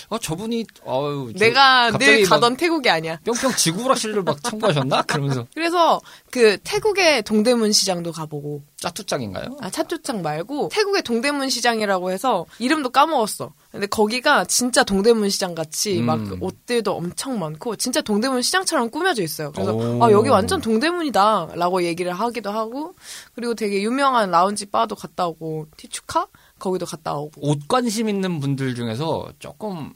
어, 0.09 0.19
저분이, 0.19 0.65
어유 0.87 1.35
내가 1.37 1.93
늘 1.99 2.25
가던 2.25 2.57
태국이 2.57 2.89
아니야. 2.89 3.19
뿅뿅 3.27 3.55
지구오락실을 3.55 4.23
막 4.23 4.43
참고하셨나? 4.43 5.03
그러면서 5.03 5.47
그래서 5.55 6.01
그 6.31 6.57
태국의 6.65 7.23
동대문 7.23 7.73
시장도 7.73 8.13
가보고 8.13 8.63
짜투짱인가요? 8.79 9.59
아 9.61 9.69
차투창 9.71 10.23
말고 10.23 10.71
태국의 10.73 11.03
동대문 11.03 11.51
시장이라고 11.51 12.11
해서 12.11 12.47
이름도 12.59 12.91
까먹었어. 12.91 13.53
근데 13.77 13.87
거기가 13.87 14.45
진짜 14.45 14.83
동대문 14.83 15.29
시장 15.29 15.55
같이 15.55 16.01
음. 16.01 16.07
막그 16.07 16.39
옷들도 16.41 16.95
엄청 16.95 17.39
많고 17.39 17.77
진짜 17.77 18.01
동대문 18.01 18.43
시장처럼 18.43 18.91
꾸며져 18.91 19.23
있어요. 19.23 19.53
그래서 19.53 19.75
오. 19.75 20.03
아 20.03 20.11
여기 20.11 20.29
완전 20.31 20.61
동대문이다라고 20.61 21.85
얘기를 21.85 22.13
하기도 22.13 22.51
하고 22.51 22.95
그리고 23.35 23.55
되게 23.55 23.83
유명한 23.83 24.31
라운지 24.31 24.67
바도 24.67 24.95
갔다 24.95 25.27
오고 25.27 25.67
티추카 25.77 26.27
거기도 26.59 26.87
갔다 26.87 27.15
오고 27.15 27.49
옷 27.49 27.69
관심 27.69 28.09
있는 28.09 28.41
분들 28.41 28.75
중에서 28.75 29.33
조금 29.39 29.93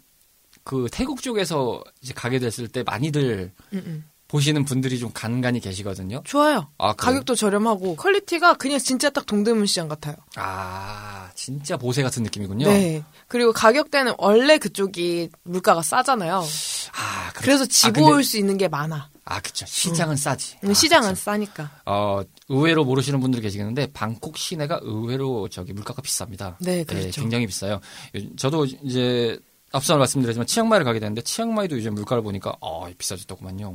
그 0.64 0.88
태국 0.92 1.22
쪽에서 1.22 1.82
이제 2.02 2.12
가게 2.14 2.38
됐을 2.38 2.68
때 2.68 2.82
많이들 2.82 3.52
음, 3.72 3.82
음. 3.86 4.04
보시는 4.30 4.64
분들이 4.64 4.96
좀 5.00 5.10
간간히 5.12 5.58
계시거든요. 5.58 6.22
좋아요. 6.24 6.68
아? 6.78 6.92
가격도 6.92 7.34
저렴하고 7.34 7.96
quality가 7.96 8.54
그냥 8.54 8.78
진짜 8.78 9.10
딱 9.10 9.26
동대문 9.26 9.66
시장 9.66 9.88
같아요. 9.88 10.14
아, 10.36 11.28
진짜 11.34 11.76
보세 11.76 12.00
같은 12.04 12.22
느낌이군요. 12.22 12.68
네. 12.68 13.02
그리고 13.26 13.52
가격대는 13.52 14.14
원래 14.18 14.58
그쪽이 14.58 15.30
물가가 15.42 15.82
싸잖아요. 15.82 16.36
아, 16.36 17.32
그래. 17.32 17.44
그래서 17.44 17.64
아, 17.64 17.66
집어 17.66 17.92
근데- 17.92 18.12
올수 18.12 18.38
있는 18.38 18.56
게 18.56 18.68
많아. 18.68 19.10
아, 19.24 19.40
그쵸. 19.40 19.66
시장은 19.66 20.14
싸지. 20.16 20.58
음, 20.62 20.70
아, 20.70 20.74
시장은 20.74 21.10
그쵸. 21.10 21.22
싸니까. 21.22 21.70
어, 21.86 22.22
의외로 22.48 22.84
모르시는 22.84 23.18
분들 23.20 23.40
계시겠는데, 23.40 23.88
방콕 23.92 24.38
시내가 24.38 24.78
의외로 24.82 25.48
저기 25.48 25.72
물가가 25.72 26.02
비쌉니다. 26.02 26.54
네, 26.60 26.84
그렇죠. 26.84 27.20
굉장히 27.20 27.46
비싸요. 27.48 27.74
요- 27.74 28.36
저도 28.36 28.64
이제, 28.64 29.38
앞서 29.72 29.96
말씀드렸지만, 29.96 30.46
치앙마이를 30.48 30.84
가게 30.84 30.98
됐는데, 31.00 31.22
치앙마이도 31.22 31.76
요즘 31.76 31.94
물가를 31.94 32.22
보니까, 32.24 32.54
어, 32.60 32.88
비싸졌더구만요. 32.98 33.72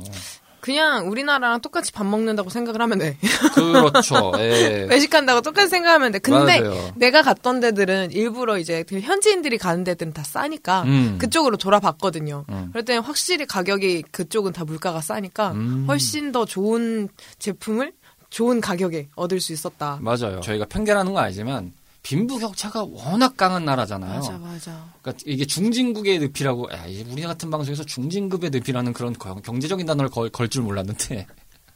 그냥 0.66 1.08
우리나라랑 1.08 1.60
똑같이 1.60 1.92
밥 1.92 2.04
먹는다고 2.04 2.50
생각을 2.50 2.80
하면 2.80 2.98
돼. 2.98 3.16
그렇죠. 3.54 4.32
예. 4.38 4.84
외식한다고 4.90 5.40
똑같이 5.40 5.68
생각하면 5.68 6.10
돼. 6.10 6.18
근데 6.18 6.60
맞아요. 6.60 6.92
내가 6.96 7.22
갔던 7.22 7.60
데들은 7.60 8.10
일부러 8.10 8.58
이제 8.58 8.82
그 8.82 8.98
현지인들이 8.98 9.58
가는 9.58 9.84
데들은 9.84 10.12
다 10.12 10.24
싸니까 10.24 10.82
음. 10.82 11.18
그쪽으로 11.20 11.56
돌아봤거든요. 11.56 12.46
음. 12.48 12.70
그럴 12.72 12.84
때는 12.84 13.02
확실히 13.02 13.46
가격이 13.46 14.02
그쪽은 14.10 14.52
다 14.52 14.64
물가가 14.64 15.00
싸니까 15.00 15.52
음. 15.52 15.84
훨씬 15.86 16.32
더 16.32 16.44
좋은 16.44 17.10
제품을 17.38 17.92
좋은 18.30 18.60
가격에 18.60 19.06
얻을 19.14 19.38
수 19.38 19.52
있었다. 19.52 20.00
맞아요. 20.00 20.40
저희가 20.40 20.64
편견하는 20.64 21.12
건 21.14 21.22
아니지만, 21.22 21.72
빈부격차가 22.10 22.84
워낙 22.84 23.36
강한 23.36 23.64
나라잖아요. 23.64 24.20
맞아, 24.20 24.38
맞아. 24.38 24.88
그러니까 25.02 25.24
이게 25.26 25.44
중진국의 25.44 26.20
늪이라고 26.20 26.72
야, 26.72 26.84
우리 27.10 27.22
같은 27.22 27.50
방송에서 27.50 27.82
중진국의 27.84 28.50
늪이라는 28.50 28.92
그런 28.92 29.12
거- 29.12 29.34
경제적인 29.34 29.84
단어를 29.86 30.08
걸 30.10 30.48
줄 30.48 30.62
몰랐는데 30.62 31.26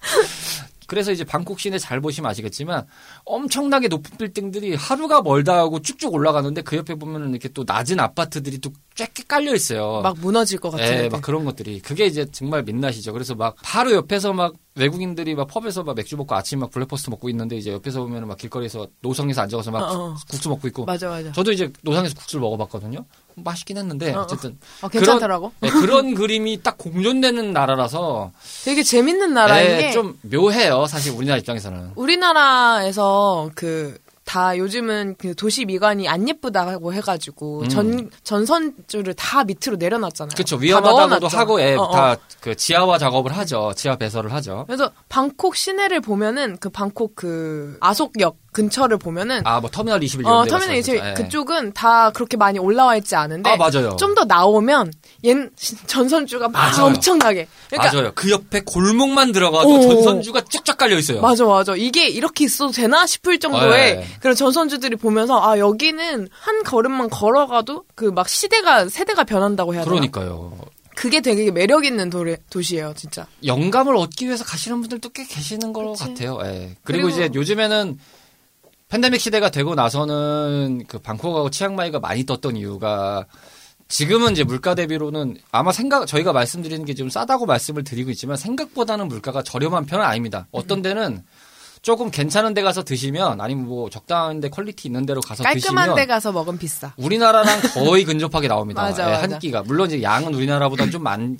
그래서 0.90 1.12
이제 1.12 1.22
방콕 1.22 1.60
시내 1.60 1.78
잘 1.78 2.00
보시면 2.00 2.28
아시겠지만 2.28 2.84
엄청나게 3.24 3.86
높은 3.86 4.18
빌딩들이 4.18 4.74
하루가 4.74 5.22
멀다 5.22 5.56
하고 5.56 5.80
쭉쭉 5.80 6.12
올라가는데 6.12 6.62
그 6.62 6.76
옆에 6.76 6.96
보면은 6.96 7.30
이렇게 7.30 7.48
또 7.48 7.62
낮은 7.64 8.00
아파트들이 8.00 8.58
또 8.58 8.78
쫙 8.78 9.10
깔려 9.28 9.54
있어요. 9.54 10.00
막 10.02 10.18
무너질 10.18 10.58
것 10.58 10.70
같은. 10.70 11.04
예. 11.04 11.08
막 11.08 11.22
그런 11.22 11.44
것들이 11.44 11.78
그게 11.78 12.06
이제 12.06 12.26
정말 12.32 12.64
민낯이죠. 12.64 13.12
그래서 13.12 13.36
막 13.36 13.54
바로 13.62 13.92
옆에서 13.92 14.32
막 14.32 14.54
외국인들이 14.74 15.36
막 15.36 15.46
pub에서 15.46 15.84
막 15.84 15.94
맥주 15.94 16.16
먹고 16.16 16.34
아침 16.34 16.58
막 16.58 16.72
breakfast 16.72 17.10
먹고 17.10 17.28
있는데 17.28 17.56
이제 17.56 17.70
옆에서 17.70 18.00
보면은 18.00 18.26
막 18.26 18.36
길거리에서 18.36 18.88
노상에서 19.00 19.42
앉아서 19.42 19.70
막 19.70 19.82
어, 19.82 20.10
어. 20.10 20.16
국수 20.28 20.48
먹고 20.48 20.66
있고 20.68 20.86
맞아, 20.86 21.08
맞아. 21.08 21.30
저도 21.30 21.52
이제 21.52 21.72
노상에서 21.82 22.16
국수를 22.16 22.40
먹어봤거든요. 22.40 23.04
맛있긴 23.44 23.76
했는데 23.78 24.12
어, 24.12 24.20
어. 24.20 24.22
어쨌든 24.22 24.58
어, 24.82 24.88
괜찮더라고. 24.88 25.52
그런, 25.60 25.74
네, 25.74 25.80
그런 25.80 26.14
그림이 26.14 26.62
딱 26.62 26.78
공존되는 26.78 27.52
나라라서 27.52 28.32
되게 28.64 28.82
재밌는 28.82 29.34
나라인 29.34 29.66
네, 29.68 29.86
게좀 29.88 30.18
묘해요. 30.22 30.86
사실 30.86 31.12
우리나라 31.12 31.38
입장에서는. 31.38 31.92
우리나라에서 31.94 33.50
그다 33.54 34.56
요즘은 34.56 35.16
그 35.18 35.34
도시 35.34 35.64
미관이 35.64 36.08
안 36.08 36.28
예쁘다고 36.28 36.92
해가지고 36.94 37.62
음. 37.62 37.68
전 37.68 38.10
전선줄을 38.22 39.14
다 39.14 39.44
밑으로 39.44 39.76
내려놨잖아요. 39.76 40.34
그렇죠. 40.34 40.56
다 40.56 40.62
위험하다고도. 40.62 41.28
하고 41.28 41.60
예, 41.60 41.74
어, 41.74 41.82
어. 41.82 41.90
다그 41.90 42.56
지하화 42.56 42.98
작업을 42.98 43.36
하죠. 43.36 43.72
지하 43.76 43.96
배설을 43.96 44.32
하죠. 44.32 44.64
그래서 44.66 44.90
방콕 45.08 45.56
시내를 45.56 46.00
보면은 46.00 46.56
그 46.58 46.70
방콕 46.70 47.14
그 47.14 47.76
아속역 47.80 48.36
근처를 48.52 48.98
보면은 48.98 49.42
아 49.46 49.60
뭐 49.60 49.70
터미널 49.70 50.02
21 50.02 50.26
어 50.26 50.44
터미널 50.44 50.76
이제 50.76 50.94
말씀하시죠. 50.94 51.06
예. 51.08 51.14
그쪽은 51.24 51.72
다 51.72 52.10
그렇게 52.10 52.36
많이 52.36 52.58
올라와 52.58 52.96
있지 52.96 53.14
않은데 53.14 53.50
아 53.50 53.56
맞아요. 53.56 53.96
좀 53.96 54.14
더 54.14 54.24
나오면 54.24 54.92
옛 55.24 55.36
전선주가 55.86 56.48
막 56.48 56.58
맞아요. 56.58 56.86
엄청나게 56.86 57.46
그러니까 57.68 57.92
맞아요. 57.96 58.12
그 58.14 58.30
옆에 58.30 58.62
골목만 58.66 59.32
들어가도 59.32 59.68
오. 59.68 59.80
전선주가 59.82 60.42
쫙쫙 60.50 60.76
깔려 60.78 60.98
있어요. 60.98 61.20
맞아, 61.20 61.44
맞아. 61.44 61.76
이게 61.76 62.08
이렇게 62.08 62.44
있어도 62.44 62.72
되나 62.72 63.06
싶을 63.06 63.38
정도의 63.38 63.96
네. 63.98 64.06
그런 64.20 64.34
전선주들이 64.34 64.96
보면서, 64.96 65.40
아, 65.40 65.58
여기는 65.58 66.28
한 66.30 66.62
걸음만 66.64 67.10
걸어가도 67.10 67.84
그 67.94 68.06
막 68.10 68.28
시대가, 68.28 68.88
세대가 68.88 69.22
변한다고 69.24 69.74
해야 69.74 69.82
되나? 69.84 69.90
그러니까요. 69.92 70.58
그게 70.96 71.20
되게 71.20 71.50
매력 71.52 71.84
있는 71.84 72.10
도래, 72.10 72.36
도시예요, 72.50 72.94
진짜. 72.96 73.26
영감을 73.44 73.94
얻기 73.96 74.26
위해서 74.26 74.44
가시는 74.44 74.80
분들도 74.80 75.08
꽤 75.10 75.24
계시는 75.24 75.72
것. 75.72 75.94
같아요. 75.98 76.38
예. 76.44 76.74
그리고, 76.82 77.06
그리고- 77.06 77.08
이제 77.10 77.30
요즘에는 77.32 77.98
팬데믹 78.90 79.20
시대가 79.20 79.50
되고 79.50 79.74
나서는 79.74 80.84
그 80.88 80.98
방콕하고 80.98 81.50
치앙마이가 81.50 82.00
많이 82.00 82.24
떴던 82.26 82.56
이유가 82.56 83.26
지금은 83.88 84.32
이제 84.32 84.44
물가 84.44 84.74
대비로는 84.74 85.36
아마 85.52 85.72
생각 85.72 86.06
저희가 86.06 86.32
말씀드리는 86.32 86.84
게 86.84 86.94
좀 86.94 87.08
싸다고 87.08 87.46
말씀을 87.46 87.82
드리고 87.84 88.10
있지만 88.10 88.36
생각보다는 88.36 89.08
물가가 89.08 89.42
저렴한 89.42 89.86
편은 89.86 90.04
아닙니다. 90.04 90.46
어떤 90.52 90.82
데는 90.82 91.22
조금 91.82 92.10
괜찮은 92.10 92.52
데 92.52 92.62
가서 92.62 92.82
드시면 92.84 93.40
아니면 93.40 93.66
뭐 93.66 93.88
적당한 93.88 94.40
데 94.40 94.48
quality 94.50 94.88
있는 94.88 95.06
데로 95.06 95.20
가서 95.22 95.42
깔끔한 95.44 95.84
드시면 95.86 95.94
데 95.96 96.06
가서 96.06 96.30
먹으면 96.30 96.58
비싸. 96.58 96.92
우리나라랑 96.98 97.60
거의 97.74 98.04
근접하게 98.04 98.48
나옵니다. 98.48 98.82
맞아, 98.82 99.06
예, 99.08 99.12
맞아. 99.12 99.22
한 99.22 99.38
끼가 99.38 99.62
물론 99.62 99.86
이제 99.86 100.02
양은 100.02 100.34
우리나라보다 100.34 100.90
좀 100.90 101.02
많긴 101.04 101.38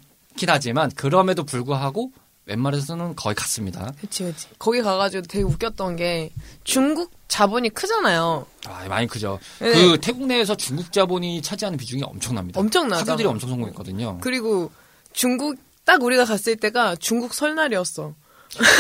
하지만 0.49 0.91
그럼에도 0.97 1.45
불구하고 1.45 2.13
웬만해서는 2.47 3.15
거의 3.17 3.35
같습니다. 3.35 3.93
그치, 4.01 4.25
그치. 4.25 4.49
거기 4.59 4.83
가가지고 4.83 5.23
되게 5.23 5.45
웃겼던 5.45 5.97
게 5.97 6.33
중국 6.65 7.13
자본이 7.29 7.71
크잖아요. 7.71 8.47
아, 8.67 8.89
많이 8.89 9.07
크죠. 9.07 9.39
네. 9.61 9.73
그 9.73 9.99
태국 10.01 10.27
내에서 10.27 10.57
중국 10.57 10.93
자본이 10.93 11.43
차지하는 11.43 11.79
비중이 11.79 12.03
엄청납니다. 12.03 12.59
엄청나죠. 12.59 13.01
화교들이 13.01 13.29
엄청 13.29 13.51
성공했거든요. 13.51 14.19
그리고 14.21 14.71
중국 15.13 15.59
딱 15.85 16.03
우리가 16.03 16.25
갔을 16.25 16.57
때가 16.57 16.97
중국 16.97 17.35
설날이었어. 17.35 18.15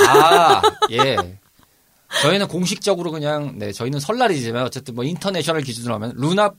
아, 0.09 0.62
예. 0.90 1.38
저희는 2.23 2.49
공식적으로 2.49 3.11
그냥 3.11 3.55
네 3.57 3.73
저희는 3.73 4.00
설날이지만 4.00 4.64
어쨌든 4.64 4.95
뭐 4.95 5.05
international 5.04 5.62
기준으로 5.62 5.95
하면 5.95 6.12
lunar 6.16 6.52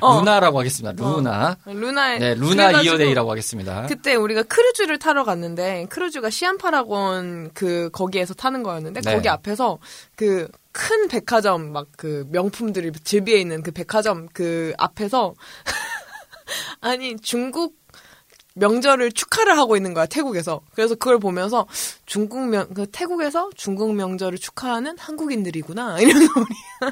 어. 0.00 0.18
lunar라고 0.18 0.58
하겠습니다. 0.58 0.92
lunar 1.02 1.56
lunar에 1.64 2.18
네 2.18 2.34
lunar 2.34 2.61
year 2.61 2.82
day라고 2.82 3.30
하겠습니다. 3.30 3.86
그때 3.86 4.14
우리가 4.14 4.42
크루즈를 4.42 4.98
타러 4.98 5.24
갔는데 5.24 5.86
크루즈가 5.90 6.30
시암 6.30 6.74
파라곤 6.74 7.50
그 7.54 7.90
거기에서 7.92 8.34
타는 8.34 8.62
거였는데 8.62 9.00
네. 9.00 9.14
거기 9.14 9.28
앞에서 9.28 9.78
그 10.16 10.48
큰 10.72 11.08
백화점 11.08 11.72
막 11.72 11.88
그 11.96 12.26
명품들이 12.30 12.92
즐비해 13.04 13.38
있는 13.40 13.62
그 13.62 13.72
백화점 13.72 14.28
그 14.32 14.72
앞에서 14.78 15.34
아니 16.80 17.16
중국 17.16 17.76
명절을 18.60 19.12
축하를 19.12 19.58
하고 19.58 19.76
있는 19.76 19.94
거야 19.94 20.06
태국에서 20.06 20.60
그래서 20.74 20.94
그걸 20.94 21.18
보면서 21.18 21.66
중국 22.06 22.46
명 22.48 22.60
그 22.74 22.86
태국에서 22.86 23.50
중국 23.56 23.94
명절을 23.94 24.38
축하하는 24.38 24.96
한국인들이구나 24.98 25.98
이런 26.00 26.26
거 26.28 26.44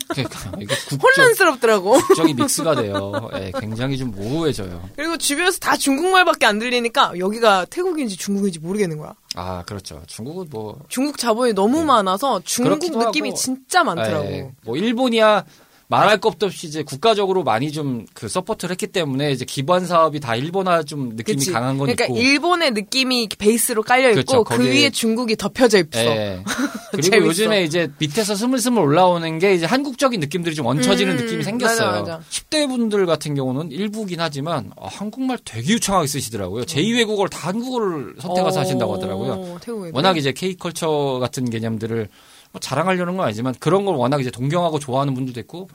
그러니까 0.09 0.53
이게 0.61 0.75
국적, 0.89 1.03
혼란스럽더라고 1.03 1.93
국적이 1.93 2.35
믹스가 2.35 2.75
돼요. 2.75 3.13
예, 3.35 3.53
굉장히 3.61 3.97
좀 3.97 4.11
모호해져요. 4.13 4.89
그리고 4.97 5.17
주변에서 5.17 5.59
다 5.59 5.77
중국말밖에 5.77 6.47
안 6.47 6.59
들리니까 6.59 7.13
여기가 7.19 7.67
태국인지 7.67 8.17
중국인지 8.17 8.59
모르겠는 8.59 8.99
거야 8.99 9.15
아 9.37 9.63
그렇죠. 9.65 10.03
중국은 10.07 10.47
뭐 10.51 10.81
중국 10.89 11.19
자본이 11.19 11.53
너무 11.53 11.85
많아서 11.85 12.41
중국 12.45 12.79
느낌이 12.81 13.29
하고, 13.31 13.39
진짜 13.39 13.85
많더라고. 13.85 14.25
예, 14.27 14.51
뭐 14.65 14.77
일본이야 14.77 15.45
말할 15.89 16.19
것도 16.21 16.47
없이 16.47 16.67
이제 16.67 16.83
국가적으로 16.83 17.43
많이 17.45 17.73
좀 17.73 17.99
그 18.19 18.29
support를 18.29 18.73
했기 18.73 18.87
때문에 18.89 19.31
이제 19.31 19.45
기반 19.45 19.87
사업이 19.87 20.21
다 20.21 20.35
일본화 20.35 20.83
좀 20.83 21.11
느낌이 21.11 21.39
그치? 21.39 21.53
강한 21.53 21.79
건 21.79 21.87
그러니까 21.87 22.05
있고. 22.07 22.17
일본의 22.17 22.73
느낌이 22.73 23.29
base로 23.39 23.83
깔려 23.83 24.11
있고 24.11 24.43
그렇죠. 24.43 24.45
그 24.45 24.65
위에 24.65 24.91
중국이 24.91 25.37
덮여져 25.37 25.79
있어. 25.79 26.01
예. 26.01 26.43
그리고. 26.93 27.27
요즘에 27.27 27.63
이제 27.63 27.91
밑에서 27.99 28.35
스물스물 28.35 28.83
올라오는 28.83 29.39
게 29.39 29.55
이제 29.55 29.67
한국적인 29.67 30.19
느낌들이 30.21 30.55
좀 30.55 30.67
얹혀지는 30.67 31.19
음, 31.19 31.25
느낌이 31.25 31.45
생겼어요. 31.45 31.91
맞아, 31.91 32.01
맞아. 32.01 32.21
10대 32.29 32.69
분들 32.69 33.07
같은 33.07 33.35
경우는 33.35 33.71
일부긴 33.71 34.21
하지만 34.21 34.73
아, 34.81 34.89
한국말 34.89 35.39
되게 35.45 35.75
유창하게 35.75 36.07
쓰시더라고요. 36.09 36.65
제2외국어를 36.65 37.31
다 37.31 37.49
한국어를 37.49 38.17
선택해서 38.21 38.59
어, 38.59 38.61
하신다고 38.63 38.95
하더라고요. 38.97 39.59
태국 39.61 39.87
애들. 39.87 39.93
워낙 39.95 40.17
이제 40.17 40.33
K컬처 40.33 41.19
같은 41.21 41.49
개념들을 41.49 42.09
뭐 42.53 42.61
자랑하려는 42.61 43.17
건 43.17 43.27
아니지만 43.27 43.55
그런 43.61 43.85
걸 43.85 43.95
워낙 43.97 44.21
이제 44.21 44.31
동경하고 44.31 44.79
좋아하는 44.79 45.15
분들도 45.15 45.41
있고 45.41 45.69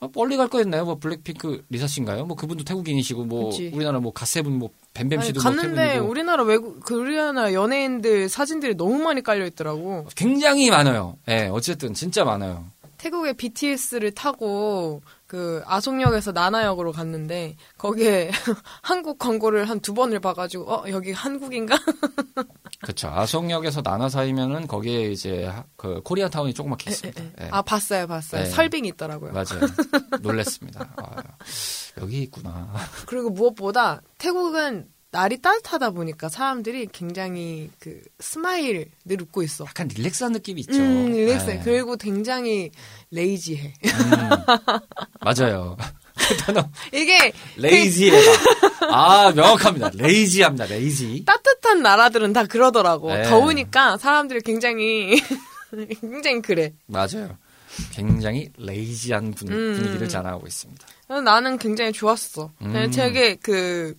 뭐 0.00 0.10
멀리 0.14 0.36
갈거 0.36 0.60
있나요? 0.60 0.84
뭐 0.84 0.96
블랙핑크 0.96 1.64
리사 1.70 1.86
씨인가요? 1.86 2.24
뭐 2.26 2.36
그분도 2.36 2.64
태국인이시고 2.64 3.24
뭐 3.24 3.50
그치. 3.50 3.70
우리나라 3.74 3.98
뭐 3.98 4.12
가세븐 4.12 4.52
뭐 4.52 4.70
뱀뱀 4.94 5.18
아니, 5.18 5.26
씨도 5.26 5.42
뭐 5.42 5.50
갔는데 5.50 5.74
태국인이고 5.74 6.10
우리나라 6.10 6.44
외국 6.44 6.80
그 6.80 6.94
우리나라 6.94 7.52
연예인들 7.52 8.28
사진들이 8.28 8.76
너무 8.76 8.98
많이 8.98 9.22
깔려 9.22 9.46
있더라고. 9.46 10.06
굉장히 10.14 10.70
많아요. 10.70 11.16
예, 11.28 11.48
어쨌든 11.52 11.94
진짜 11.94 12.24
많아요. 12.24 12.64
태국의 12.98 13.34
BTS를 13.34 14.12
타고 14.12 15.02
그 15.28 15.62
아송역에서 15.66 16.32
나나역으로 16.32 16.90
갔는데 16.92 17.56
거기에 17.76 18.30
한국 18.82 19.18
광고를 19.18 19.68
한 19.68 19.78
두 19.80 19.92
번을 19.94 20.18
봐가지고 20.20 20.64
어 20.72 20.84
여기 20.88 21.12
한국인가? 21.12 21.76
그렇죠. 22.82 23.08
아송역에서 23.08 23.82
나나 23.82 24.08
사이면은 24.08 24.66
거기에 24.66 25.10
이제 25.12 25.44
하- 25.44 25.64
그 25.76 26.00
코리아타운이 26.02 26.54
조그맣게 26.54 26.90
있습니다. 26.90 27.22
예. 27.42 27.48
아 27.50 27.60
봤어요 27.62 28.06
봤어요 28.06 28.44
네. 28.44 28.48
설빙이 28.50 28.88
있더라고요. 28.88 29.32
맞아요. 29.32 29.60
놀랬습니다. 30.22 30.88
아, 30.96 31.22
여기 32.00 32.22
있구나. 32.22 32.72
그리고 33.06 33.28
무엇보다 33.30 34.00
태국은 34.16 34.88
날이 35.18 35.42
따뜻하다 35.42 35.90
보니까 35.90 36.28
사람들이 36.28 36.86
굉장히 36.92 37.70
그 37.80 38.00
스마일을 38.20 38.86
늘 39.04 39.20
웃고 39.22 39.42
있어. 39.42 39.64
약간 39.64 39.88
릴렉스한 39.88 40.30
느낌이 40.32 40.60
있죠. 40.60 40.78
음, 40.78 41.10
릴렉스해. 41.10 41.56
예. 41.56 41.60
그리고 41.64 41.96
굉장히 41.96 42.70
레이지해. 43.10 43.74
음, 43.84 44.56
맞아요. 45.20 45.76
그 46.16 46.36
단어 46.36 46.68
이게 46.92 47.32
레이지해다. 47.56 48.30
아 48.92 49.32
명확합니다. 49.32 49.90
레이지합니다. 49.94 50.66
레이지. 50.66 51.24
따뜻한 51.24 51.82
나라들은 51.82 52.32
다 52.32 52.44
그러더라고. 52.44 53.12
네. 53.12 53.24
더우니까 53.24 53.96
사람들이 53.96 54.42
굉장히 54.42 55.20
굉장히 56.00 56.42
그래. 56.42 56.74
맞아요. 56.86 57.36
굉장히 57.92 58.50
레이지한 58.56 59.32
분, 59.32 59.52
음. 59.52 59.74
분위기를 59.74 60.08
자랑하고 60.08 60.46
있습니다. 60.46 60.86
나는 61.24 61.58
굉장히 61.58 61.92
좋았어. 61.92 62.52
음. 62.62 62.90
되게 62.92 63.34
그 63.36 63.94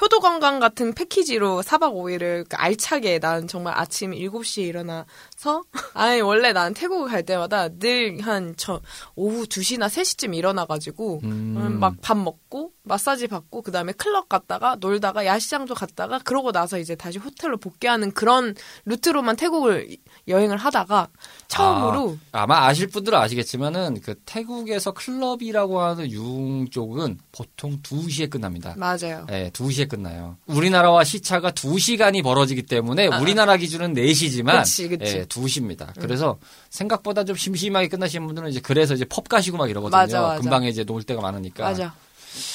효도 0.00 0.20
관광 0.20 0.60
같은 0.60 0.92
패키지로 0.94 1.62
4박 1.62 1.94
5일을 1.94 2.46
알차게 2.52 3.18
난 3.18 3.46
정말 3.48 3.74
아침 3.76 4.12
7시에 4.12 4.64
일어나서 4.66 5.62
아니 5.94 6.20
원래 6.20 6.52
난 6.52 6.74
태국 6.74 7.06
갈 7.06 7.22
때마다 7.24 7.68
늘 7.68 8.20
한 8.22 8.54
저 8.56 8.80
오후 9.16 9.44
2시나 9.46 9.86
3시쯤 9.86 10.34
일어나 10.34 10.64
가지고 10.64 11.20
음. 11.24 11.78
막밥 11.80 12.18
먹고 12.18 12.72
마사지 12.82 13.26
받고 13.26 13.62
그다음에 13.62 13.92
클럽 13.92 14.28
갔다가 14.28 14.76
놀다가 14.76 15.24
야시장도 15.26 15.74
갔다가 15.74 16.18
그러고 16.18 16.52
나서 16.52 16.78
이제 16.78 16.94
다시 16.94 17.18
호텔로 17.18 17.56
복귀하는 17.58 18.12
그런 18.12 18.54
루트로만 18.84 19.36
태국을 19.36 19.96
여행을 20.26 20.56
하다가 20.56 21.08
처음으로 21.48 22.18
아, 22.32 22.42
아마 22.42 22.66
아실 22.66 22.86
분들은 22.88 23.18
아시겠지만은 23.18 24.00
그 24.00 24.14
태국에서 24.24 24.92
클럽이라고 24.92 25.80
하는 25.80 26.10
유흥 26.10 26.68
쪽은 26.70 27.18
보통 27.32 27.80
2시에 27.82 28.30
끝납니다. 28.30 28.74
맞아요. 28.76 29.26
네, 29.28 29.50
2시에 29.50 29.88
끝나요. 29.88 30.36
우리나라와 30.46 31.04
시차가 31.04 31.50
2시간이 31.52 32.22
벌어지기 32.22 32.62
때문에 32.62 33.06
우리나라 33.06 33.56
기준은 33.56 33.94
4시지만 33.94 34.48
아. 34.48 34.58
그치, 34.62 34.88
그치. 34.88 35.18
예, 35.18 35.24
2시입니다. 35.24 35.92
그래서 36.00 36.38
생각보다 36.70 37.24
좀 37.24 37.36
심심하게 37.36 37.88
끝나신 37.88 38.26
분들은 38.26 38.48
이제 38.50 38.60
그래서 38.60 38.94
이제 38.94 39.04
펍 39.04 39.28
가시고 39.28 39.56
막 39.58 39.68
이러거든요. 39.68 39.98
맞아, 39.98 40.20
맞아. 40.22 40.40
금방 40.40 40.64
이제 40.64 40.84
놀 40.84 41.02
때가 41.02 41.20
많으니까. 41.20 41.64
맞아. 41.64 41.94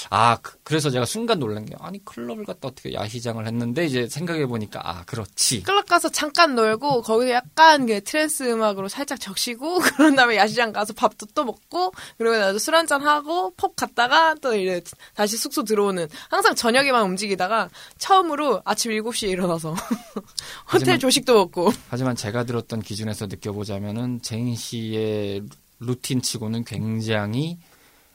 아, 0.10 0.38
그, 0.42 0.74
래서 0.74 0.90
제가 0.90 1.06
순간 1.06 1.40
놀란 1.40 1.66
게 1.66 1.76
아니 1.80 2.04
클럽을 2.06 2.46
갔다 2.46 2.68
어떻게 2.68 2.94
야시장을 2.94 3.48
했는데 3.48 3.86
이제 3.86 4.08
생각해 4.08 4.46
보니까 4.46 4.82
아, 4.84 5.04
그렇지. 5.06 5.64
클럽 5.64 5.88
가서 5.88 6.10
잠깐 6.10 6.56
놀고 6.56 7.02
거기서 7.02 7.32
약간 7.32 7.86
그 7.86 8.04
trance 8.04 8.44
음악으로 8.52 8.88
살짝 8.88 9.20
적시고 9.20 9.80
그런 9.98 10.16
다음에 10.16 10.36
야시장 10.38 10.72
가서 10.74 10.94
밥도 10.94 11.28
또 11.36 11.44
먹고 11.46 11.92
그리고 12.18 12.36
나서 12.38 12.60
술 12.60 12.76
한잔 12.76 13.02
하고 13.02 13.52
펍 13.58 13.76
갔다가 13.76 14.36
또 14.42 14.56
이제 14.56 14.82
다시 15.16 15.38
숙소 15.38 15.64
들어오는 15.64 16.08
항상 16.30 16.56
저녁에만 16.56 17.04
움직이다가 17.06 17.70
처음으로 17.98 18.62
아침 18.66 18.92
7시에 18.92 19.30
일어나서 19.30 19.74
호텔 20.72 20.96
하지만- 20.96 21.00
조식도 21.00 21.34
먹고 21.34 21.72
하지만 21.90 22.16
제가 22.16 22.44
들었던 22.44 22.82
기준에서 22.82 23.28
느껴보자면은 23.28 24.22
제인 24.22 24.56
씨의 24.56 25.44
루틴 25.80 26.22
치고는 26.22 26.66
굉장히 26.66 27.58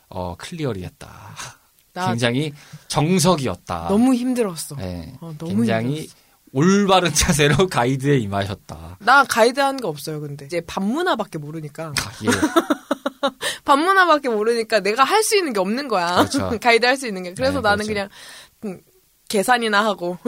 어, 0.09 0.37
clearly했다. 0.37 1.09
나 1.95 2.09
굉장히 2.09 2.53
정석이었다. 2.89 3.87
너무 3.89 4.15
힘들었어. 4.15 4.77
예, 4.81 5.13
어, 5.21 5.33
너무 5.39 5.57
굉장히 5.57 5.89
힘들었어. 6.03 6.17
올바른 6.53 7.13
자세로 7.13 7.67
가이드에 7.69 8.19
임하셨다. 8.19 8.99
나 9.01 9.25
가이드 9.25 9.59
하는 9.61 9.81
거 9.81 9.89
없어요, 9.89 10.21
근데. 10.21 10.47
이제 10.47 10.61
반문화밖에 10.67 11.39
모르니까. 11.39 11.89
아, 11.97 12.13
예. 12.25 12.29
반문화밖에 13.65 14.29
모르니까 14.29 14.81
내가 14.81 15.05
할 15.05 15.23
수 15.25 15.37
있는 15.37 15.53
게 15.53 15.61
없는 15.61 15.89
거야. 15.89 16.17
그렇죠. 16.17 16.51
가이드 16.61 16.85
할 16.85 16.97
수 16.97 17.07
있는 17.09 17.23
게. 17.23 17.35
그래서 17.35 17.61
네, 17.61 17.69
나는 17.69 17.87
그렇죠. 17.87 17.89
그냥 17.89 18.09
음, 18.77 18.81
계산이나 19.29 19.85
하고 19.85 20.19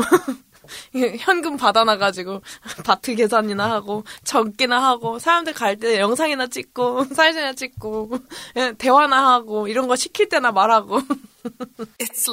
현금 1.20 1.56
받아놔가지고 1.56 2.40
바트 2.84 3.14
계산이나 3.14 3.70
하고 3.70 4.04
적기나 4.24 4.82
하고 4.82 5.18
사람들 5.18 5.52
갈 5.52 5.76
때 5.76 6.00
영상이나 6.00 6.46
찍고 6.46 7.04
사진이나 7.14 7.52
찍고 7.52 8.10
그냥 8.54 8.74
대화나 8.78 9.32
하고 9.34 9.68
이런 9.68 9.88
거 9.88 9.96
시킬 9.96 10.28
때나 10.28 10.52
말하고 10.52 11.00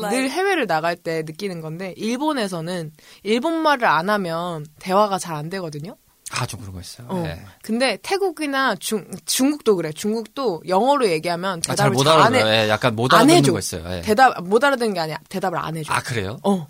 늘 0.10 0.30
해외를 0.30 0.66
나갈 0.68 0.96
때 0.96 1.24
느끼는 1.26 1.62
건데 1.62 1.94
일본에서는 1.98 2.92
일본 3.24 3.56
말을 3.62 3.86
안 3.86 4.10
하면 4.10 4.66
대화가 4.80 5.18
잘 5.20 5.34
안 5.34 5.50
되거든요. 5.50 5.96
아, 6.32 6.46
좀 6.48 6.60
그런 6.62 6.74
거 6.74 6.80
있어요. 6.82 7.08
어. 7.10 7.24
예. 7.28 7.44
근데 7.64 7.98
태국이나 8.02 8.76
중 8.76 9.06
중국도 9.26 9.76
그래. 9.76 9.92
중국도 9.92 10.62
영어로 10.68 11.08
얘기하면 11.10 11.58
아, 11.58 11.62
잘 11.62 11.76
대답을 11.76 11.92
못잘안 11.94 12.34
해. 12.36 12.40
알아들어요. 12.40 12.54
예, 12.66 12.70
약간 12.70 12.96
못안 12.96 13.22
알아듣는. 13.22 13.52
거 13.54 13.60
있어요. 13.60 13.84
예. 13.98 14.02
대답 14.02 14.42
못 14.44 14.64
알아듣는 14.64 14.94
게 14.94 15.00
아니야. 15.00 15.18
대답을 15.30 15.58
안 15.60 15.76
해줘. 15.76 15.92
아, 15.94 16.02
그래요? 16.02 16.38
어. 16.44 16.68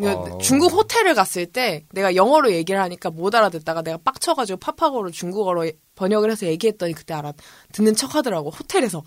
그러니까 0.00 0.34
어. 0.34 0.38
중국 0.38 0.72
호텔을 0.72 1.14
갔을 1.14 1.46
때 1.46 1.84
내가 1.92 2.14
영어로 2.14 2.52
얘기를 2.52 2.80
하니까 2.80 3.10
못 3.10 3.34
알아듣다가 3.34 3.82
내가 3.82 3.98
빡쳐가지고 3.98 4.58
파파고로 4.58 5.10
중국어로 5.10 5.70
번역을 5.94 6.30
해서 6.30 6.46
얘기했더니 6.46 6.92
그때 6.94 7.14
알아 7.14 7.32
듣는 7.72 7.94
척 7.94 8.14
하더라고 8.14 8.50
호텔에서 8.50 9.02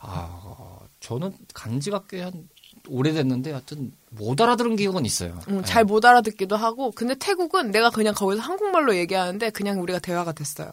아, 0.00 0.40
어, 0.44 0.80
저는 1.00 1.34
간지가 1.54 2.04
꽤 2.08 2.22
한 2.22 2.48
오래됐는데 2.90 3.52
하여튼 3.52 3.92
못 4.10 4.40
알아들은 4.40 4.76
기억은 4.76 5.04
있어요. 5.04 5.38
음, 5.48 5.58
네. 5.58 5.62
잘못 5.64 6.04
알아듣기도 6.04 6.56
하고 6.56 6.90
근데 6.92 7.14
태국은 7.14 7.70
내가 7.70 7.90
그냥 7.90 8.14
거기서 8.14 8.40
한국말로 8.40 8.96
얘기하는데 8.96 9.50
그냥 9.50 9.82
우리가 9.82 9.98
대화가 9.98 10.32
됐어요. 10.32 10.72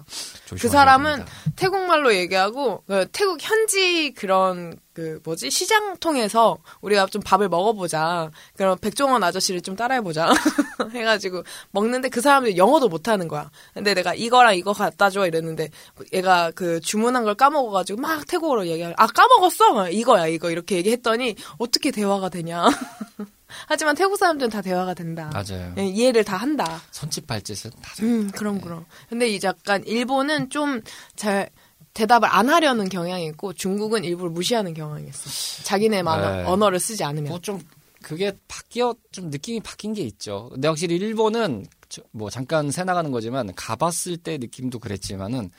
그 0.49 0.69
사람은 0.69 1.11
됩니다. 1.17 1.31
태국말로 1.55 2.15
얘기하고 2.15 2.83
그 2.87 3.07
태국 3.11 3.39
현지 3.41 4.13
그런 4.13 4.79
그 4.95 5.19
뭐지 5.25 5.51
시장 5.51 5.97
통해서 5.97 6.57
우리가 6.81 7.05
좀 7.07 7.21
밥을 7.21 7.49
먹어보자. 7.49 8.31
그럼 8.55 8.77
백종원 8.79 9.23
아저씨를 9.23 9.61
좀 9.61 9.75
따라해보자. 9.75 10.31
해가지고 10.93 11.43
먹는데 11.71 12.09
그 12.09 12.21
사람들이 12.21 12.57
영어도 12.57 12.87
못하는 12.87 13.27
거야. 13.27 13.51
근데 13.73 13.93
내가 13.93 14.15
이거랑 14.15 14.55
이거 14.55 14.71
갖다 14.71 15.09
줘 15.09 15.27
이랬는데 15.27 15.69
얘가 16.13 16.51
그 16.55 16.79
주문한 16.79 17.25
걸 17.25 17.35
까먹어가지고 17.35 18.01
막 18.01 18.25
태국어로 18.25 18.67
얘기하. 18.67 18.93
아 18.95 19.07
까먹었어? 19.07 19.89
이거야 19.89 20.27
이거 20.27 20.49
이렇게 20.49 20.77
얘기했더니 20.77 21.35
어떻게 21.57 21.91
대화가 21.91 22.29
되냐. 22.29 22.65
하지만 23.67 23.95
태국 23.95 24.17
사람들은 24.17 24.49
다 24.49 24.61
대화가 24.61 24.93
된다. 24.93 25.29
맞아요. 25.31 25.73
예, 25.77 25.85
이해를 25.85 26.23
다 26.23 26.35
한다. 26.37 26.81
손짓 26.91 27.27
발짓은 27.27 27.71
다 27.81 27.93
음, 28.01 28.31
그럼, 28.31 28.59
그럼. 28.59 28.85
근데 29.07 29.27
이제 29.27 29.47
약간 29.47 29.83
일본은 29.85 30.49
좀 30.49 30.81
잘 31.15 31.49
대답을 31.95 32.27
안 32.29 32.49
하려는 32.49 32.89
경향이 32.89 33.25
있고 33.27 33.53
중국은 33.53 34.03
일부러 34.03 34.29
무시하는 34.29 34.73
경향이 34.75 35.07
있어. 35.09 35.63
자기네 35.63 36.03
말 36.03 36.21
네. 36.21 36.43
언어를 36.43 36.79
쓰지 36.79 37.03
않으면. 37.03 37.29
뭐 37.29 37.39
좀 37.39 37.59
그게 38.03 38.31
바뀌어 38.47 38.93
좀 39.11 39.31
느낌이 39.31 39.61
바뀐 39.61 39.93
게 39.93 40.03
있죠. 40.03 40.49
근데 40.53 40.67
확실히 40.67 40.97
일본은 40.97 41.65
저- 41.89 42.03
뭐 42.11 42.29
잠깐 42.29 42.69
새 42.69 42.83
나가는 42.83 43.09
거지만 43.09 43.51
가봤을 43.55 44.17
때 44.17 44.37
느낌도 44.37 44.77
그랬지만은 44.77 45.49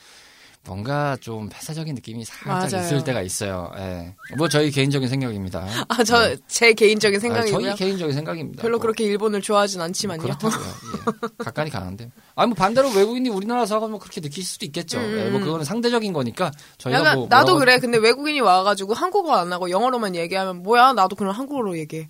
뭔가 0.66 1.16
좀 1.20 1.48
폐쇄적인 1.48 1.94
느낌이 1.94 2.24
살짝 2.24 2.48
맞아요. 2.72 2.84
있을 2.86 3.04
때가 3.04 3.22
있어요. 3.22 3.70
예. 3.76 4.14
뭐 4.36 4.48
저희 4.48 4.70
개인적인 4.70 5.08
생각입니다. 5.08 5.66
아, 5.88 6.04
저, 6.04 6.34
제 6.48 6.72
개인적인 6.72 7.18
아, 7.18 7.20
생각이고요. 7.20 7.62
저희 7.68 7.76
개인적인 7.76 8.14
생각입니다. 8.14 8.62
별로 8.62 8.78
뭐. 8.78 8.82
그렇게 8.82 9.04
일본을 9.04 9.42
좋아하진 9.42 9.80
않지만요. 9.80 10.22
그렇다고요. 10.22 10.58
예. 10.60 11.28
가까이 11.44 11.70
가는데. 11.70 12.10
아니 12.34 12.48
뭐 12.48 12.54
반대로 12.56 12.90
외국인이 12.90 13.28
우리나라 13.28 13.64
사가 13.66 13.86
뭐 13.88 13.98
그렇게 13.98 14.20
느낄 14.20 14.44
수도 14.44 14.66
있겠죠. 14.66 15.00
예, 15.00 15.30
뭐 15.30 15.40
그거는 15.40 15.64
상대적인 15.64 16.12
거니까 16.12 16.50
저희가 16.78 16.98
음, 17.00 17.04
약간 17.04 17.18
뭐 17.18 17.26
나도 17.30 17.54
뭐라고- 17.54 17.58
그래. 17.60 17.78
근데 17.78 17.98
외국인이 17.98 18.40
와가지고 18.40 18.94
한국어 18.94 19.34
안 19.36 19.52
하고 19.52 19.70
영어로만 19.70 20.14
얘기하면 20.16 20.62
뭐야? 20.62 20.92
나도 20.92 21.16
그럼 21.16 21.32
한국어로 21.32 21.78
얘기해. 21.78 22.08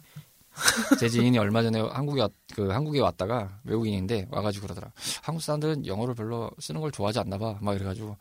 제 0.99 1.11
지인이 1.11 1.37
얼마 1.38 1.62
전에 1.62 1.79
한국에 1.81 2.23
왔, 2.23 2.33
그 2.55 2.71
한국에 2.71 2.99
왔다가 3.01 3.59
외국인인데 3.64 4.27
와가지고 4.31 4.64
그러더라. 4.66 4.90
한국 5.23 5.42
사람들은 5.42 5.87
영어를 5.87 6.14
별로 6.14 6.51
쓰는 6.61 6.81
걸 6.81 6.90
좋아하지 6.90 7.19
않나 7.19 7.37
봐. 7.37 7.57
막 7.61 7.75
이래가지고 7.75 8.16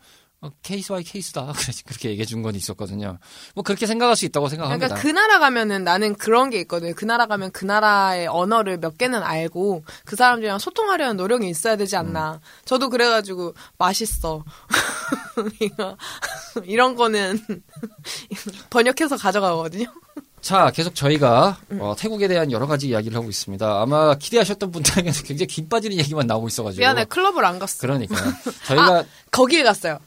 어, 0.45 0.51
case 0.63 0.89
by 0.89 1.04
case다. 1.04 1.54
그렇게 1.88 2.10
얘기해 2.10 2.25
준 2.25 2.41
건 2.43 2.55
있었거든요. 2.55 3.17
뭐 3.55 3.63
그렇게 3.63 3.86
생각할 3.88 4.15
수 4.15 4.25
있다고 4.25 4.49
생각합니다. 4.49 4.88
그러니까 4.88 5.01
그 5.01 5.12
나라 5.12 5.39
가면은 5.39 5.84
나는 5.84 6.15
그런 6.15 6.49
게 6.49 6.60
있거든요. 6.62 6.93
그 6.95 7.05
나라 7.05 7.25
가면 7.25 7.51
그 7.51 7.65
나라의 7.65 8.27
언어를 8.27 8.77
몇 8.77 8.97
개는 8.97 9.23
알고 9.23 9.84
그 10.05 10.15
사람들이랑 10.15 10.60
소통하려는 10.60 11.17
노력이 11.17 11.47
있어야 11.49 11.75
되지 11.75 11.95
않나. 11.97 12.34
음. 12.34 12.39
저도 12.65 12.89
그래가지고 12.89 13.53
맛있어. 13.77 14.43
이런 16.65 16.95
거는 16.95 17.39
번역해서 18.69 19.17
가져가거든요. 19.17 19.86
자, 20.41 20.69
계속 20.71 20.93
저희가 20.93 21.58
음. 21.71 21.81
어, 21.81 21.95
태국에 21.97 22.27
대한 22.27 22.51
여러 22.51 22.67
가지 22.67 22.88
이야기를 22.89 23.17
하고 23.17 23.29
있습니다. 23.29 23.81
아마 23.81 24.13
기대하셨던 24.15 24.71
분들에게는 24.71 25.12
굉장히 25.23 25.47
김 25.48 25.67
빠지는 25.67 25.97
얘기만 25.97 26.27
나오고 26.27 26.47
있어가지고. 26.49 26.79
미안해 26.81 27.05
클럽을 27.05 27.43
안 27.45 27.58
갔어. 27.58 27.79
그러니까 27.79 28.15
저희가 28.67 28.99
아, 28.99 29.03
거기에 29.31 29.63
갔어요. 29.63 29.97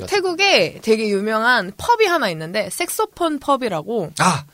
그? 0.00 0.06
태국에 0.06 0.80
되게 0.82 1.08
유명한 1.08 1.72
pub이 1.76 2.06
하나 2.06 2.28
있는데 2.30 2.68
Saxophone 2.70 3.38
Pub이라고 3.40 4.12
아 4.18 4.44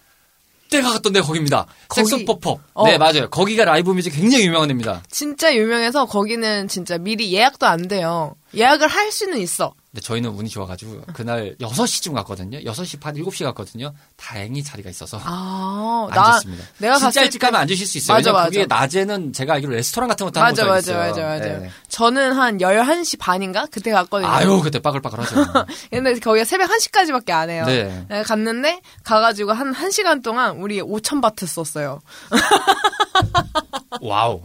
때가 0.71 0.91
갔던 0.93 1.15
데 1.15 1.21
거기입니다. 1.23 1.67
거기- 1.89 2.09
Saxophone 2.11 2.44
Pub. 2.44 2.59
어. 2.75 2.85
네 2.87 2.99
맞아요. 2.99 3.31
거기가 3.31 3.65
live 3.65 3.91
music 3.93 4.11
굉장히 4.11 4.45
유명한 4.47 4.69
데입니다. 4.69 5.03
진짜 5.11 5.55
유명해서 5.55 6.05
거기는 6.05 6.69
진짜 6.69 6.99
미리 6.99 7.33
예약도 7.33 7.67
안 7.67 7.89
돼요. 7.89 8.35
예약을 8.55 8.89
할 8.89 9.13
수는 9.13 9.39
있어. 9.39 9.75
근데 9.91 10.03
저희는 10.03 10.31
운이 10.31 10.49
좋아가지고 10.51 11.03
그날 11.15 11.57
6시쯤 11.61 12.13
갔거든요. 12.15 12.59
6시 12.61 13.01
반 13.01 13.15
7시 13.15 13.45
갔거든요. 13.45 13.95
다행히 14.17 14.63
자리가 14.63 14.91
있어서 14.91 15.19
아, 15.23 16.09
나 16.15 16.27
앉았습니다. 16.27 16.65
내가 16.79 16.99
진짜 16.99 17.23
일찍 17.23 17.39
때 17.39 17.47
가면 17.47 17.61
앉으실 17.63 17.87
수 17.87 17.99
있어요. 17.99 18.17
맞아, 18.17 18.31
왜냐면 18.31 18.51
그게 18.51 18.67
맞아. 18.67 18.81
낮에는 18.83 19.33
제가 19.33 19.55
알기로 19.55 19.73
레스토랑 19.73 20.09
같은 20.09 20.27
것도 20.27 20.41
맞아, 20.41 20.65
맞아, 20.67 20.79
있어요. 20.79 20.99
맞아, 20.99 21.23
맞아. 21.23 21.45
네. 21.59 21.71
저는 21.89 22.33
한 22.33 22.59
11시 22.59 23.19
반인가? 23.19 23.67
그때 23.71 23.91
갔거든요. 23.91 24.31
아유 24.31 24.61
그때 24.63 24.79
빠글빠글하죠. 24.79 25.35
근데 25.91 26.19
거기가 26.21 26.45
새벽 26.45 26.71
1시까지밖에 26.71 27.31
안 27.31 27.51
해요. 27.51 27.65
네. 27.67 28.05
내가 28.09 28.23
갔는데, 28.25 28.81
가가지고 29.05 29.53
한 29.53 29.73
1시간 29.73 30.23
동안 30.23 30.59
우리 30.59 30.81
5천 30.83 31.23
바트 31.23 31.47
썼어요. 31.47 32.01
wow. 34.01 34.43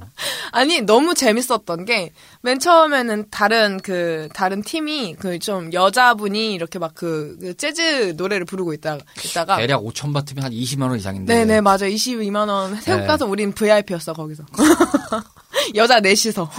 아니, 0.51 0.81
너무 0.81 1.13
재밌었던 1.13 1.85
게, 1.85 2.11
맨 2.41 2.59
처음에는 2.59 3.29
다른 3.29 3.79
그, 3.81 3.92
다른 4.33 4.61
팀이 4.63 5.15
그 5.15 5.43
좀 5.43 5.73
여자분이 5.73 6.53
이렇게 6.53 6.79
막 6.79 6.93
그, 6.95 7.37
그 7.41 7.57
재즈 7.57 8.13
노래를 8.15 8.45
부르고 8.45 8.73
있다가, 8.73 9.03
있다가. 9.25 9.57
대략 9.57 9.81
5천 9.83 10.13
바트면 10.13 10.43
한 10.45 10.51
20만 10.53 10.83
원 10.83 10.97
이상인데. 10.97 11.33
네네, 11.33 11.61
맞아. 11.61 11.85
22만 11.85 12.47
원. 12.47 12.79
태국 12.79 13.01
네. 13.01 13.07
가서 13.07 13.25
우린 13.25 13.51
VIP였어, 13.51 14.13
거기서. 14.13 14.45
여자 15.75 15.99
넷이서. 15.99 16.49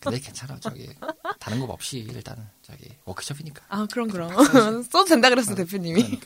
근데 0.00 0.20
괜찮아. 0.20 0.56
저기 0.60 0.88
다른 1.40 1.58
거 1.58 1.66
없이 1.72 1.98
일단은 1.98 2.44
저기 2.62 2.88
워크숍이니까. 3.04 3.62
아, 3.68 3.86
그럼, 3.90 4.08
그럼. 4.08 4.30
써도 4.84 5.04
된다 5.06 5.28
그랬어, 5.30 5.54
대표님이. 5.54 6.20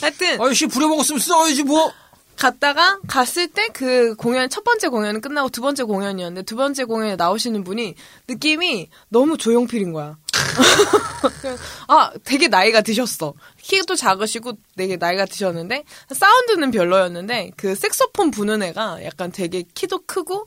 하여튼, 0.00 0.40
아이씨 0.40 0.66
부려 0.66 0.86
먹었으면 0.88 1.18
써야지 1.18 1.64
뭐. 1.64 1.92
갔다가 2.36 2.98
갔을 3.06 3.48
때 3.48 3.64
그 3.74 4.14
공연 4.14 4.48
첫 4.48 4.64
번째 4.64 4.88
공연은 4.88 5.20
끝나고 5.20 5.48
두 5.48 5.60
번째 5.60 5.82
공연이었는데 5.84 6.44
두 6.44 6.56
번째 6.56 6.84
공연에 6.84 7.16
나오시는 7.16 7.64
분이 7.64 7.94
느낌이 8.28 8.88
너무 9.08 9.36
조용필인 9.36 9.92
거야. 9.92 10.16
아, 11.88 12.12
되게 12.24 12.48
나이가 12.48 12.80
드셨어. 12.80 13.34
키도 13.60 13.96
작으시고 13.96 14.52
되게 14.76 14.96
나이가 14.96 15.24
드셨는데 15.24 15.84
사운드는 16.14 16.70
별로였는데 16.70 17.52
그 17.56 17.74
색소폰 17.74 18.30
부는 18.30 18.62
애가 18.62 19.04
약간 19.04 19.32
되게 19.32 19.64
키도 19.74 20.06
크고 20.06 20.46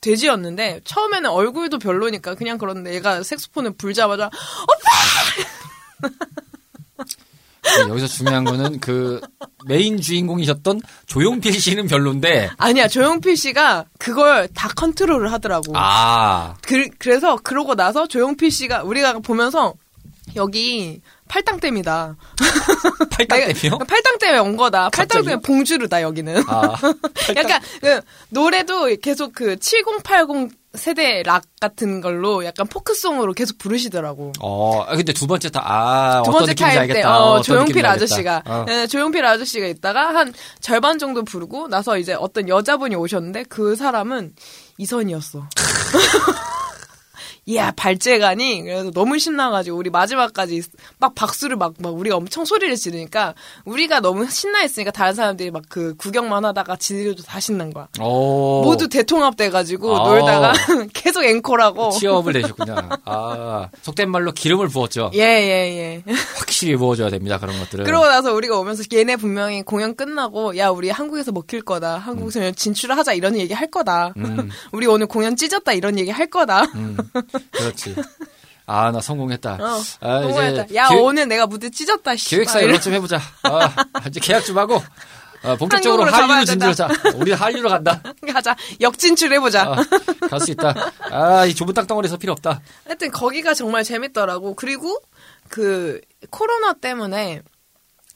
돼지였는데 0.00 0.80
처음에는 0.84 1.30
얼굴도 1.30 1.78
별로니까 1.78 2.34
그냥 2.34 2.58
그런데 2.58 2.94
얘가 2.94 3.22
색소폰을 3.22 3.72
불자마자 3.72 4.30
네, 7.76 7.88
여기서 7.88 8.06
중요한 8.06 8.44
거는 8.44 8.80
그 8.80 9.20
메인 9.66 10.00
주인공이셨던 10.00 10.80
조용필 11.06 11.60
씨는 11.60 11.86
별론데. 11.86 12.50
아니야 12.56 12.88
조용필 12.88 13.36
씨가 13.36 13.86
그걸 13.98 14.48
다 14.48 14.68
컨트롤을 14.74 15.32
하더라고. 15.32 15.72
아. 15.74 16.54
그, 16.62 16.88
그래서 16.98 17.36
그러고 17.36 17.74
나서 17.74 18.06
조용필 18.06 18.50
씨가 18.50 18.82
우리가 18.82 19.18
보면서 19.20 19.74
여기 20.36 21.00
팔당댐이다. 21.28 22.16
팔당 23.10 23.38
때문이요? 23.38 23.78
팔당 23.86 24.18
때문에 24.18 24.38
온 24.38 24.56
거다. 24.56 24.88
팔당? 24.90 25.22
때문에 25.22 25.42
봉주르다 25.42 26.02
여기는. 26.02 26.42
아. 26.48 26.74
약간 27.36 27.60
그 27.80 28.00
노래도 28.30 28.86
계속 29.00 29.32
그 29.32 29.56
7080 29.56 30.50
세대 30.78 31.22
락 31.22 31.44
같은 31.60 32.00
걸로 32.00 32.44
약간 32.44 32.66
포크송으로 32.66 33.34
계속 33.34 33.58
부르시더라고. 33.58 34.32
어, 34.40 34.82
아, 34.82 34.96
근데 34.96 35.12
두 35.12 35.26
번째 35.26 35.50
타, 35.50 35.60
아, 35.62 36.22
두 36.22 36.30
어떤 36.30 36.46
번째 36.46 36.54
타임 36.54 36.92
때. 36.92 37.02
어, 37.02 37.42
조용필. 37.42 37.84
아저씨가, 37.84 38.42
어. 38.46 38.64
네, 38.66 38.86
조용필 38.86 39.24
아저씨가 39.24 39.66
있다가 39.66 40.14
한 40.14 40.32
절반 40.60 40.98
정도 40.98 41.24
부르고 41.24 41.68
나서 41.68 41.98
이제 41.98 42.14
어떤 42.14 42.48
여자분이 42.48 42.94
오셨는데 42.94 43.44
그 43.48 43.76
사람은 43.76 44.32
이선희였어. 44.78 45.48
이야, 47.48 47.70
발재간이, 47.70 48.62
그래서 48.62 48.90
너무 48.90 49.18
신나가지고, 49.18 49.76
우리 49.78 49.90
마지막까지 49.90 50.62
막 50.98 51.14
박수를 51.14 51.56
막, 51.56 51.74
막 51.78 51.94
우리가 51.94 52.16
엄청 52.16 52.44
소리를 52.44 52.74
지르니까, 52.76 53.34
우리가 53.64 54.00
너무 54.00 54.28
신나했으니까 54.28 54.90
다른 54.90 55.14
사람들이 55.14 55.50
막 55.50 55.62
그 55.68 55.94
구경만 55.96 56.44
하다가 56.44 56.76
지들도 56.76 57.22
다 57.22 57.40
신난 57.40 57.72
거야. 57.72 57.88
오. 58.00 58.62
모두 58.64 58.88
대통합돼가지고 58.88 59.96
아. 59.96 60.08
놀다가 60.08 60.52
계속 60.92 61.24
앵콜하고. 61.24 61.90
취업을 61.90 62.32
내셨구나. 62.32 63.00
아, 63.04 63.68
속된 63.82 64.10
말로 64.10 64.32
기름을 64.32 64.68
부었죠. 64.68 65.10
예, 65.14 65.20
예, 65.20 66.02
예. 66.06 66.14
확실히 66.58 66.76
부어줘야 66.76 67.08
됩니다, 67.10 67.38
그런 67.38 67.56
것들은. 67.60 67.84
그러고 67.84 68.06
나서 68.06 68.32
우리가 68.34 68.58
오면서 68.58 68.82
얘네 68.92 69.16
분명히 69.16 69.62
공연 69.62 69.94
끝나고 69.94 70.56
야 70.58 70.70
우리 70.70 70.90
한국에서 70.90 71.30
먹힐 71.30 71.62
거다 71.62 71.98
한국에서 71.98 72.50
진출을 72.50 72.96
하자 72.98 73.12
이런 73.12 73.36
얘기 73.36 73.54
할 73.54 73.70
거다 73.70 74.12
음. 74.16 74.50
우리 74.72 74.86
오늘 74.88 75.06
공연 75.06 75.36
찢었다 75.36 75.72
이런 75.72 75.98
얘기 75.98 76.10
할 76.10 76.26
거다 76.26 76.62
음, 76.74 76.96
그렇지. 77.52 77.94
아, 78.66 78.90
나 78.90 79.00
성공했다. 79.00 79.52
어, 79.60 79.80
아, 80.00 80.20
성공했다. 80.22 80.74
야 80.74 80.88
기획- 80.88 81.02
오늘 81.02 81.28
내가 81.28 81.46
무대 81.46 81.70
찢었다 81.70 82.16
씨. 82.16 82.28
기획사 82.30 82.58
막 82.58 82.64
연락 82.66 82.82
좀 82.82 82.92
해보자. 82.92 83.20
아, 83.44 83.74
이제 84.08 84.18
계약 84.20 84.44
좀 84.44 84.58
하고. 84.58 84.82
아, 85.44 85.54
본격적으로 85.54 86.04
한류로 86.04 86.44
진출하자. 86.44 86.88
우리 87.14 87.30
한류로 87.32 87.68
간다. 87.70 88.02
이런- 88.22 88.34
가자 88.34 88.56
역진출 88.80 89.32
해보자 89.32 89.62
아, 89.62 89.76
갈수 90.28 90.50
있다. 90.50 90.74
아, 91.12 91.46
이 91.46 91.54
좁은 91.54 91.72
땅덩어리에서 91.72 92.16
필요 92.18 92.32
없다. 92.32 92.60
하여튼 92.84 93.10
거기가 93.12 93.54
정말 93.54 93.84
재밌더라고 93.84 94.54
그리고 94.54 95.00
그 95.48 96.00
코로나 96.30 96.72
때문에 96.72 97.42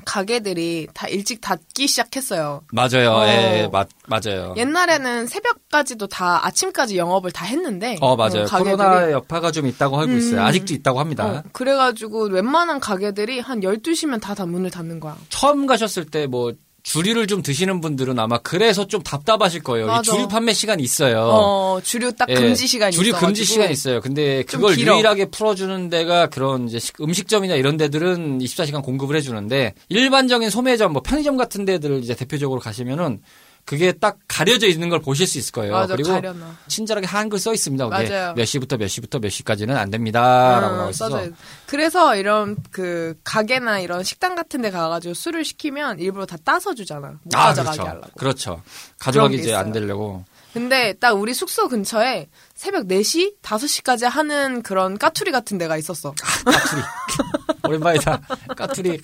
가게들이 0.05 0.89
다 0.95 1.07
일찍 1.07 1.41
닫기 1.41 1.87
시작했어요. 1.87 2.63
맞아요. 2.73 3.13
어. 3.13 3.27
예, 3.29 3.69
맞, 3.71 3.89
맞아요. 4.09 4.53
옛날에는 4.57 5.27
새벽까지도 5.29 6.09
다 6.09 6.45
아침까지 6.45 6.97
영업을 6.99 7.31
다 7.31 7.45
했는데. 7.45 7.97
어, 8.01 8.17
맞아요. 8.17 8.43
어, 8.43 8.47
가게들이. 8.47 8.77
코로나의 8.77 9.13
여파가 9.13 9.53
좀 9.53 9.67
있다고 9.67 10.03
있어요. 10.05 10.41
음. 10.41 10.45
아직도 10.45 10.75
있다고 10.75 10.99
합니다. 10.99 11.25
어, 11.27 11.43
그래가지고 11.53 12.25
웬만한 12.25 12.81
가게들이 12.81 13.39
한 13.41 13.61
12시면 13.61 14.21
다, 14.21 14.35
다 14.35 14.45
문을 14.45 14.71
닫는 14.71 14.99
거야. 14.99 15.17
처음 15.29 15.67
가셨을 15.67 16.07
때 16.07 16.27
뭐 16.27 16.53
주류를 16.83 17.27
좀 17.29 17.43
드시는 17.43 17.81
분들은 17.81 18.19
아마 18.19 18.39
그래서 18.39 18.87
좀 18.87 19.03
답답하실 19.03 19.63
거예요. 19.63 19.87
이 19.87 19.89
맞아. 19.89 20.03
주류 20.13 20.27
판매 20.29 20.53
시간이 20.53 20.83
있어요. 20.83 21.21
어, 21.21 21.81
주류 21.83 22.13
딱 22.13 22.29
예, 22.29 22.35
금지 22.35 22.67
시간이 22.67 22.93
주류 22.93 23.09
있어가지고. 23.09 23.27
금지 23.27 23.45
시간이 23.45 23.73
있어요. 23.73 24.01
근데 24.01 24.43
좀 24.45 24.61
그걸. 24.63 24.77
유일하게 24.79 25.27
풀어주는 25.27 25.89
데가 25.91 26.27
그런 26.29 26.67
이제 26.69 26.79
식- 26.81 27.01
음식점이나 27.01 27.55
이런 27.55 27.77
데들은 27.77 28.39
24시간 28.41 28.83
공급을 28.83 29.15
해주는데 29.17 29.75
일반적인 29.91 30.51
소매점, 30.51 30.93
뭐 30.93 31.03
편의점 31.03 31.37
같은 31.37 31.65
데들 31.65 32.01
이제 32.03 32.15
대표적으로 32.17 32.61
가시면은 32.61 33.21
그게 33.65 33.93
딱 33.93 34.19
가려져 34.27 34.67
있는 34.67 34.89
걸 34.89 35.01
보실 35.01 35.27
수 35.27 35.39
있을 35.39 35.53
거예요. 35.53 35.73
맞아, 35.73 35.95
그리고 35.95 36.11
가려놔. 36.11 36.57
친절하게 36.69 37.07
한글 37.07 37.39
써 37.39 37.53
있습니다. 37.55 37.87
맞아요. 37.89 38.35
몇 38.35 38.45
시부터 38.45 38.77
몇 38.77 38.89
시부터 38.89 39.21
몇 39.21 39.29
시까지는 39.29 39.77
안 39.77 39.91
됩니다라고 39.91 40.75
어, 40.75 40.77
나와 40.79 40.91
있어서 40.91 41.23
그래서 41.67 42.17
이런 42.17 42.57
그 42.71 43.15
가게나 43.25 43.79
이런 43.79 44.03
식당 44.03 44.35
같은 44.35 44.63
데 44.63 44.71
가가지고 44.71 45.15
술을 45.15 45.45
시키면 45.45 46.01
일부러 46.01 46.27
다 46.27 46.37
따서 46.45 46.75
주잖아. 46.75 47.19
못 47.23 47.35
아, 47.35 47.47
가져가게 47.47 47.77
그렇죠. 47.79 47.89
하려고. 47.91 48.11
그렇죠. 48.19 48.63
가져가기 48.99 49.37
게 49.37 49.43
이제 49.43 49.55
안 49.55 49.69
있어요. 49.69 49.73
되려고. 49.81 50.25
근데 50.53 50.93
딱 50.95 51.13
우리 51.13 51.33
숙소 51.33 51.67
근처에 51.69 52.29
새벽 52.55 52.87
4시, 52.87 53.41
5시까지 53.43 54.07
하는 54.07 54.63
그런 54.63 54.99
까투리 54.99 55.31
같은 55.31 55.57
데가 55.57 55.79
있었어. 55.79 56.13
까투리. 56.45 56.83
오랜만이다. 57.69 58.21
까투리. 58.57 59.01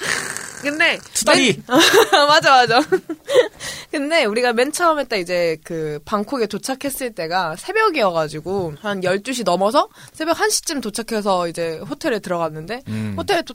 근데 0.61 0.99
투다리. 1.15 1.63
맞아 2.29 2.51
맞아. 2.57 2.81
근데 3.91 4.25
우리가 4.25 4.53
맨 4.53 4.73
처음에 4.73 5.05
딱 5.05 5.17
이제 5.17 5.57
그 5.65 5.99
방콕에 6.05 6.47
도착했을 6.47 7.15
때가 7.15 7.57
새벽이어가지고 7.57 8.75
한 8.81 9.01
12시 9.03 9.45
넘어서 9.45 9.89
새벽 10.13 10.37
1시쯤 10.39 10.83
도착해서 10.83 11.49
이제 11.49 11.79
호텔에 11.89 12.19
들어갔는데 12.19 12.83
음. 12.89 13.15
호텔에 13.17 13.43
도- 13.43 13.55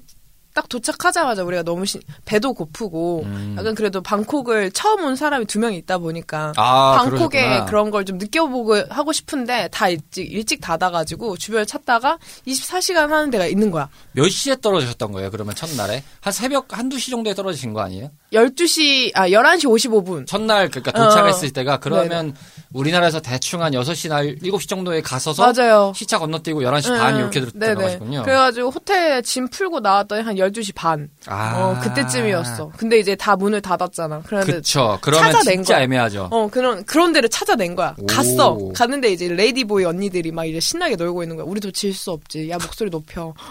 딱 0.53 0.69
도착하자마자 0.69 1.43
우리가 1.43 1.63
너무 1.63 1.85
시- 1.85 1.99
배도 2.25 2.53
고프고 2.53 3.23
음. 3.25 3.55
약간 3.57 3.73
그래도 3.75 4.01
방콕을 4.01 4.71
처음 4.71 5.03
온 5.03 5.15
사람이 5.15 5.45
두 5.45 5.59
명 5.59 5.73
있다 5.73 5.97
보니까 5.97 6.53
아, 6.57 6.97
방콕에. 6.97 7.63
그런 7.67 7.89
걸 7.89 8.03
좀 8.03 8.17
느껴보고 8.17 8.75
하고 8.89 9.13
싶은데 9.13 9.69
다 9.71 9.87
일찍 9.89 10.31
일찍 10.31 10.59
닫아가지고 10.61 11.37
주변을 11.37 11.65
찾다가 11.65 12.17
24시간 12.45 13.07
하는 13.07 13.29
데가 13.29 13.45
있는 13.47 13.71
거야. 13.71 13.87
몇 14.11 14.27
시에 14.29 14.55
떨어지셨던 14.61 15.11
거예요? 15.13 15.31
그러면 15.31 15.55
첫날에? 15.55 16.03
한 16.19 16.33
새벽 16.33 16.77
한두 16.77 16.99
시 16.99 17.09
정도에 17.11 17.33
떨어지신 17.33 17.73
거 17.73 17.79
아니에요? 17.81 18.11
12시 18.33 19.11
아 19.15 19.27
11시 19.29 19.65
55분. 19.65 20.27
첫날 20.27 20.69
그러니까 20.69 20.91
도착했을 20.91 21.47
어. 21.47 21.51
때가 21.51 21.77
그러면 21.79 22.35
우리나라에서 22.73 23.19
대충 23.21 23.61
한 23.63 23.71
6시나 23.73 24.41
7시 24.41 24.67
정도에 24.67 25.01
가서서 25.01 25.51
맞아요. 25.53 25.93
시차 25.95 26.19
건너뛰고 26.19 26.61
11시 26.61 26.87
반 26.97 27.17
이렇게 27.17 27.39
들- 27.39 27.51
네네. 27.53 27.75
들어가시군요. 27.75 28.23
그래가지고 28.23 28.69
호텔 28.69 29.21
짐 29.23 29.47
풀고 29.47 29.79
나왔더니 29.79 30.23
한 30.23 30.35
12시 30.49 30.73
반. 30.75 31.10
아. 31.27 31.58
어, 31.58 31.79
그때쯤이었어. 31.82 32.71
근데 32.77 32.99
이제 32.99 33.15
다 33.15 33.36
문을 33.36 33.62
닫았잖아. 33.62 34.21
그런데 34.25 34.53
그쵸. 34.53 34.97
그러면 35.01 35.32
찾아낸 35.32 35.58
진짜 35.58 35.75
거야. 35.75 35.84
애매하죠. 35.84 36.29
어, 36.32 36.47
그런, 36.49 36.84
그런 36.86 37.13
데를 37.13 37.29
찾아낸 37.29 37.75
거야. 37.75 37.95
오. 37.99 38.06
갔어. 38.06 38.58
갔는데 38.75 39.12
이제 39.12 39.27
ladyboy 39.27 39.86
언니들이 39.86 40.32
막 40.32 40.45
이제 40.45 40.60
신나게 40.60 40.95
놀고 40.95 41.23
있는 41.23 41.36
거야. 41.38 41.45
우리도 41.45 41.71
질 41.71 41.93
수 41.93 42.12
없지. 42.12 42.49
야, 42.49 42.58
목소리 42.62 42.89
높여. 42.89 43.34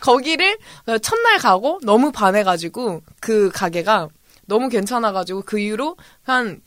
거기를 0.00 0.56
첫날 1.02 1.38
가고 1.38 1.78
너무 1.82 2.12
반해 2.12 2.42
가지고 2.42 3.02
그 3.20 3.50
가게가 3.52 4.08
너무 4.46 4.68
괜찮아 4.68 5.12
가지고 5.12 5.42
그 5.42 5.58
이후로 5.58 5.96
한 6.24 6.60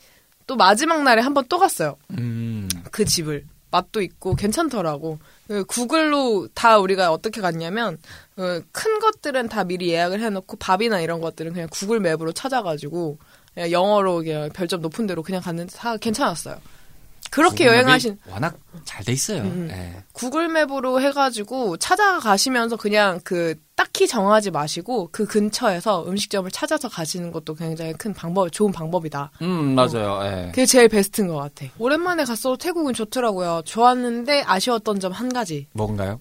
또 0.48 0.56
마지막 0.56 1.02
날에 1.04 1.22
한 1.22 1.34
번 1.34 1.44
또 1.48 1.56
갔어요. 1.58 1.96
음. 2.18 2.68
그 2.90 3.04
집을 3.04 3.44
맛도 3.70 4.02
있고 4.02 4.34
괜찮더라고. 4.34 5.18
그 5.52 5.64
구글로 5.64 6.48
다 6.54 6.78
우리가 6.78 7.12
어떻게 7.12 7.40
갔냐면 7.42 7.98
어, 8.36 8.60
큰 8.72 8.98
것들은 9.00 9.48
다 9.48 9.64
미리 9.64 9.90
예약을 9.90 10.20
해놓고 10.20 10.56
밥이나 10.56 11.00
이런 11.00 11.20
것들은 11.20 11.52
그냥 11.52 11.68
구글 11.70 12.00
맵으로 12.00 12.32
찾아가지고 12.32 13.18
그냥 13.52 13.70
영어로 13.70 14.22
그냥 14.22 14.48
별점 14.54 14.80
높은 14.80 15.06
데로 15.06 15.22
그냥 15.22 15.42
갔는데 15.42 15.76
다 15.76 15.96
괜찮았어요. 15.98 16.56
그렇게 17.30 17.66
여행하신 17.66 18.18
워낙 18.30 18.58
잘 18.84 19.04
돼 19.04 19.12
있어요. 19.12 19.42
음. 19.42 19.68
예. 19.70 20.02
구글 20.12 20.48
맵으로 20.48 21.00
해가지고 21.00 21.76
찾아가시면서 21.78 22.76
그냥 22.76 23.20
그 23.24 23.54
딱히 23.82 24.06
정하지 24.06 24.52
마시고 24.52 25.08
그 25.10 25.26
근처에서 25.26 26.04
음식점을 26.06 26.48
찾아서 26.52 26.88
가시는 26.88 27.32
것도 27.32 27.54
굉장히 27.56 27.92
큰 27.94 28.14
방법, 28.14 28.48
좋은 28.52 28.70
방법이다. 28.70 29.32
음, 29.42 29.74
맞아요. 29.74 30.20
예. 30.22 30.46
그게 30.50 30.64
제일 30.66 30.88
베스트인 30.88 31.26
것 31.26 31.34
같아. 31.34 31.66
오랜만에 31.80 32.24
갔어도 32.24 32.56
태국은 32.56 32.94
좋더라고요. 32.94 33.62
좋았는데 33.64 34.44
아쉬웠던 34.46 35.00
점 35.00 35.12
한 35.12 35.32
가지. 35.32 35.66
뭔가요? 35.72 36.20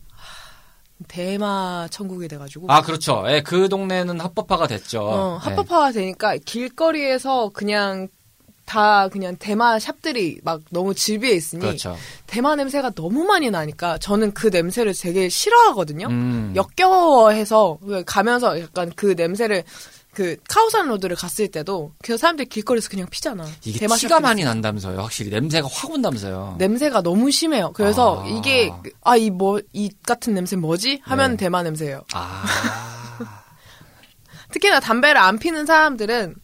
대마 1.08 1.88
천국이 1.91 2.28
돼가지고. 2.28 2.65
아, 2.71 2.82
그렇죠. 2.82 3.24
예, 3.28 3.41
그 3.41 3.69
동네는 3.69 4.19
합법화가 4.19 4.65
됐죠. 4.67 5.02
어, 5.04 5.39
예. 5.45 5.50
합법화가 5.50 5.91
되니까 5.91 6.38
길거리에서 6.43 7.50
그냥 7.54 8.08
다 8.65 9.08
그냥 9.10 9.36
대마 9.38 9.80
샵들이 9.80 10.39
막 10.43 10.62
너무 10.69 10.93
질비해 10.95 11.34
있으니 11.34 11.62
그렇죠. 11.62 11.97
대마 12.28 12.56
냄새가 12.56 12.91
너무 12.91 13.24
많이 13.26 13.50
나니까 13.52 13.97
저는 13.97 14.34
그 14.34 14.47
냄새를 14.47 14.93
되게 15.00 15.28
싫어하거든요. 15.30 16.08
음. 16.08 16.54
역겨워해서 16.56 17.80
가면서 18.06 18.60
약간 18.62 18.91
그 18.95 19.13
냄새를 19.17 19.63
그 20.13 20.36
카오산 20.50 20.88
로드를 20.89 21.15
갔을 21.15 21.47
때도 21.47 21.93
그 22.04 22.17
사람들이 22.17 22.50
길거리에서 22.50 22.89
그냥 22.89 23.08
피잖아. 23.10 23.45
이게 23.63 23.80
대마 23.80 23.95
티가 23.95 24.19
많이 24.19 24.43
난다면서요. 24.43 25.00
확실히 25.00 25.32
냄새가 25.32 25.67
확 25.71 25.89
온다면서요. 25.89 26.56
냄새가 26.58 27.02
너무 27.02 27.32
심해요. 27.32 27.71
그래서 27.74 28.21
아. 28.24 28.28
이게 28.28 28.71
아 29.04 29.15
이 29.17 29.30
뭐 29.30 29.62
이 29.74 29.89
같은 30.06 30.34
냄새 30.34 30.56
뭐지? 30.58 31.00
하면 31.04 31.32
네. 31.32 31.38
대마 31.38 31.63
냄새예요. 31.63 32.02
아. 32.13 32.43
특히나 34.52 34.82
담배를 34.82 35.19
안 35.19 35.39
피는 35.39 35.65
사람들은 35.65 36.36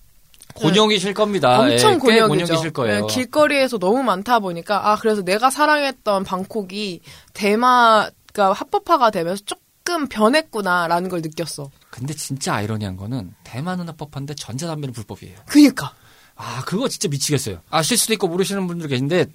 곤욕이실 0.59 1.13
겁니다. 1.13 1.59
엄청 1.59 1.93
예, 1.93 1.97
곤욕이죠. 1.97 2.27
곤욕이실 2.27 2.73
거예요. 2.73 3.01
네, 3.01 3.13
길거리에서 3.13 3.77
너무 3.77 4.03
많다 4.03 4.39
보니까 4.39 4.91
아 4.91 4.95
그래서 4.97 5.21
내가 5.21 5.49
사랑했던 5.49 6.23
방콕이 6.23 7.01
대마가 7.33 8.53
합법화가 8.53 9.11
되면서 9.11 9.43
조금 9.45 10.07
변했구나라는 10.07 11.09
걸 11.09 11.21
느꼈어. 11.21 11.69
근데 11.89 12.13
진짜 12.13 12.55
아이러니한 12.55 12.97
거는 12.97 13.33
대만은 13.43 13.87
합법한데 13.89 14.35
전자담배는 14.35 14.93
불법이에요. 14.93 15.37
그니까 15.45 15.93
아, 16.35 16.63
그거 16.65 16.87
진짜 16.87 17.07
미치겠어요. 17.09 17.61
아실 17.69 17.97
수도 17.97 18.13
있고 18.13 18.27
모르시는 18.27 18.67
분들 18.67 18.87
계신데 18.87 19.25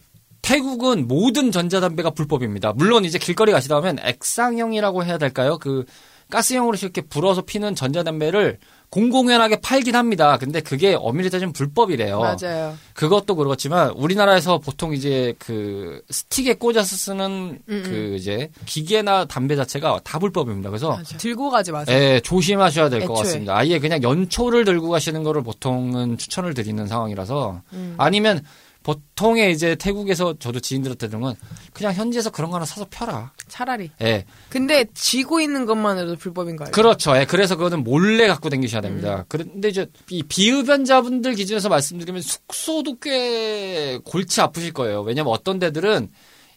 태국은 0.42 1.06
모든 1.06 1.52
전자담배가 1.52 2.10
불법입니다. 2.10 2.72
물론 2.72 3.04
이제 3.04 3.18
길거리 3.18 3.52
가시다 3.52 3.76
보면 3.76 3.98
액상형이라고 4.00 5.04
해야 5.04 5.18
될까요? 5.18 5.58
그 5.58 5.84
가스형으로 6.30 6.76
이렇게 6.80 7.00
불어서 7.02 7.42
피는 7.42 7.74
전자담배를 7.74 8.58
공공연하게 8.92 9.62
팔긴 9.62 9.96
합니다. 9.96 10.36
근데 10.36 10.60
그게 10.60 10.94
엄밀히 10.94 11.30
따지면 11.30 11.54
불법이래요. 11.54 12.20
맞아요. 12.20 12.76
그것도 12.92 13.36
그렇지만 13.36 13.88
우리나라에서 13.92 14.58
보통 14.58 14.92
이제 14.92 15.34
그 15.38 16.02
스틱에 16.10 16.54
꽂아서 16.54 16.94
쓰는 16.94 17.58
음, 17.70 17.82
그 17.86 18.16
이제 18.18 18.50
기계나 18.66 19.24
담배 19.24 19.56
자체가 19.56 20.00
다 20.04 20.18
불법입니다. 20.18 20.68
그래서 20.68 20.90
맞아. 20.90 21.16
들고 21.16 21.48
가지 21.48 21.72
마세요. 21.72 21.96
예, 21.98 22.20
조심하셔야 22.20 22.90
될 22.90 23.06
것. 23.06 23.14
같습니다. 23.14 23.56
아예 23.56 23.78
그냥 23.78 24.02
연초를 24.02 24.66
들고 24.66 24.90
가시는 24.90 25.22
거를 25.22 25.42
보통은 25.42 26.18
추천을 26.18 26.52
드리는 26.52 26.86
상황이라서 26.86 27.62
음. 27.72 27.94
아니면 27.96 28.44
보통의 28.82 29.52
이제 29.52 29.74
태국에서 29.74 30.34
저도 30.38 30.60
지인들한테 30.60 31.08
들은 31.08 31.20
건 31.20 31.36
그냥 31.72 31.92
현지에서 31.92 32.30
그런 32.30 32.50
거 32.50 32.56
하나 32.56 32.66
사서 32.66 32.86
펴라. 32.90 33.32
차라리. 33.48 33.90
예. 34.02 34.24
근데 34.48 34.84
쥐고 34.94 35.40
있는 35.40 35.66
것만으로도 35.66 36.16
불법인 36.16 36.56
거 36.56 36.64
알죠? 36.64 36.72
그렇죠. 36.72 37.16
예. 37.16 37.24
그래서 37.24 37.56
그거는 37.56 37.84
몰래 37.84 38.26
갖고 38.26 38.48
다니셔야 38.48 38.80
됩니다. 38.80 39.18
음. 39.18 39.24
그런데 39.28 39.68
이제 39.68 39.86
이 40.10 40.22
비흡연자분들 40.22 41.34
기준에서 41.34 41.68
말씀드리면 41.68 42.22
숙소도 42.22 42.98
꽤 43.00 43.98
골치 44.04 44.40
아프실 44.40 44.72
거예요. 44.72 45.02
왜냐면 45.02 45.32
어떤 45.32 45.58
데들은 45.58 46.08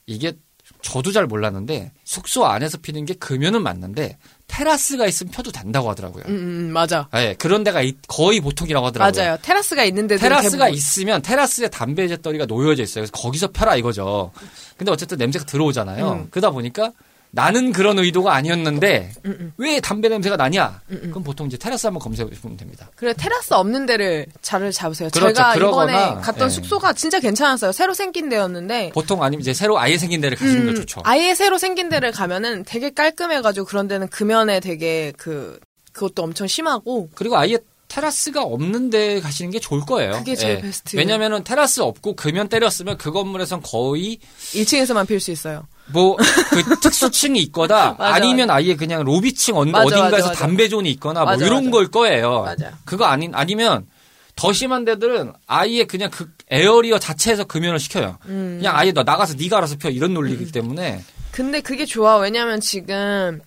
이게 0.06 0.34
저도 0.82 1.12
잘 1.12 1.26
몰랐는데 1.26 1.92
숙소 2.04 2.46
안에서 2.46 2.78
피는 2.78 3.06
게 3.06 3.14
금연은 3.16 3.64
맞는데 3.64 4.18
테라스가 4.48 5.06
있으면 5.08 5.32
펴도 5.32 5.52
된다고 5.52 5.90
하더라고요. 5.90 6.24
음, 6.28 6.34
음, 6.34 6.72
맞아. 6.72 7.08
예, 7.16 7.36
그런 7.38 7.64
데가 7.64 7.82
이- 7.82 7.94
거의 8.08 8.40
보통이라고 8.40 8.86
하더라고요. 8.88 9.22
맞아요. 9.24 9.38
테라스가 9.42 9.84
있는데도 9.86 10.22
테라스가 10.22 10.66
대부분- 10.66 10.74
있으면 10.74 11.22
테라스에 11.22 11.68
담배 11.70 12.08
재떨이가 12.08 12.46
놓여져 12.46 12.84
있어요. 12.84 13.04
그래서 13.04 13.12
거기서 13.12 13.48
펴라 13.50 13.76
이거죠. 13.76 14.32
근데 14.78 14.92
어쨌든 14.92 15.18
냄새가 15.18 15.46
들어오잖아요. 15.46 16.12
음. 16.12 16.28
그러다 16.30 16.52
보니까 16.52 16.92
나는 17.36 17.74
그런 17.74 18.00
의도가 18.00 18.34
아니었는데 18.34 19.12
음, 19.26 19.38
음. 19.42 19.54
왜 19.58 19.82
담배 19.82 20.08
냄새가 20.08 20.38
나냐? 20.38 20.82
음, 20.90 21.00
음. 21.04 21.10
그럼 21.10 21.24
보통 21.24 21.48
이제 21.48 21.58
테라스 21.58 21.86
한번 21.86 22.00
검색해 22.00 22.30
보시면 22.30 22.56
됩니다. 22.56 22.90
그래 22.96 23.14
테라스 23.14 23.54
없는 23.54 23.86
데를 23.86 24.26
자를 24.42 24.72
잡으세요. 24.72 25.10
그렇죠. 25.10 25.34
제가 25.34 25.54
그러거나, 25.54 26.06
이번에 26.08 26.22
갔던 26.22 26.48
예. 26.48 26.50
숙소가 26.50 26.94
진짜 26.94 27.20
괜찮았어요. 27.20 27.74
새로 27.74 27.94
생긴 27.94 28.30
데였는데 28.30 28.92
보통 28.94 29.22
아니면 29.22 29.42
이제 29.42 29.54
새로 29.54 29.78
아예 29.78 29.98
생긴 29.98 30.22
데를 30.22 30.38
가시는 30.38 30.64
게 30.64 30.72
음, 30.72 30.76
좋죠. 30.76 31.02
아예 31.04 31.36
새로 31.36 31.58
생긴 31.58 31.90
데를 31.90 32.14
가면은 32.14 32.64
되게 32.64 32.90
깔끔해가지고 32.90 33.66
그런 33.66 33.90
데는 33.90 34.08
금연에 34.08 34.62
되게 34.62 35.12
그 35.18 35.60
그것도 35.92 36.24
엄청 36.24 36.48
심하고 36.48 37.10
그리고 37.16 37.38
아예 37.38 37.58
테라스가 37.90 38.44
없는데 38.44 39.20
가시는 39.20 39.52
게 39.52 39.60
좋을 39.60 39.82
거예요. 39.82 40.14
그게 40.14 40.36
제일 40.36 40.56
예. 40.56 40.62
베스트예요. 40.62 41.02
왜냐면은 41.02 41.44
테라스 41.44 41.82
없고 41.82 42.16
금연 42.16 42.48
때렸으면 42.48 42.98
그 42.98 43.12
건물에선 43.12 43.62
거의 43.62 44.20
1층에서만 44.54 45.06
필 45.06 45.20
수 45.20 45.32
있어요. 45.32 45.68
뭐 45.88 46.16
그 46.16 46.64
특수층이 46.80 47.40
있거나 47.44 47.96
아니면 48.00 48.50
아예 48.50 48.76
그냥 48.76 49.04
로비층 49.04 49.56
어, 49.58 49.66
맞아, 49.66 49.86
어딘가에서 49.86 50.16
맞아, 50.16 50.28
맞아. 50.30 50.40
담배 50.40 50.68
zone이 50.70 50.90
있거나 50.92 51.22
뭐 51.22 51.32
맞아, 51.32 51.46
이런 51.46 51.66
맞아. 51.66 51.72
걸 51.72 51.88
거예요. 51.88 52.42
맞아. 52.42 52.72
그거 52.86 53.06
아닌 53.06 53.34
아니면 53.36 53.88
더 54.36 54.52
심한 54.52 54.84
데들은 54.86 55.34
아예 55.48 55.86
그냥 55.86 56.10
그 56.12 56.30
area 56.50 57.00
자체에서 57.00 57.46
금연을 57.46 57.80
시켜요. 57.80 58.18
음. 58.26 58.58
그냥 58.60 58.76
아예 58.76 58.92
너 58.92 59.04
나가서 59.04 59.36
네가 59.36 59.58
알아서 59.58 59.78
펴 59.78 59.90
이런 59.90 60.14
논리이기 60.14 60.52
때문에 60.52 61.02
근데 61.32 61.62
그게 61.62 61.86
좋아. 61.86 62.18
왜냐면 62.18 62.60
지금 62.62 63.42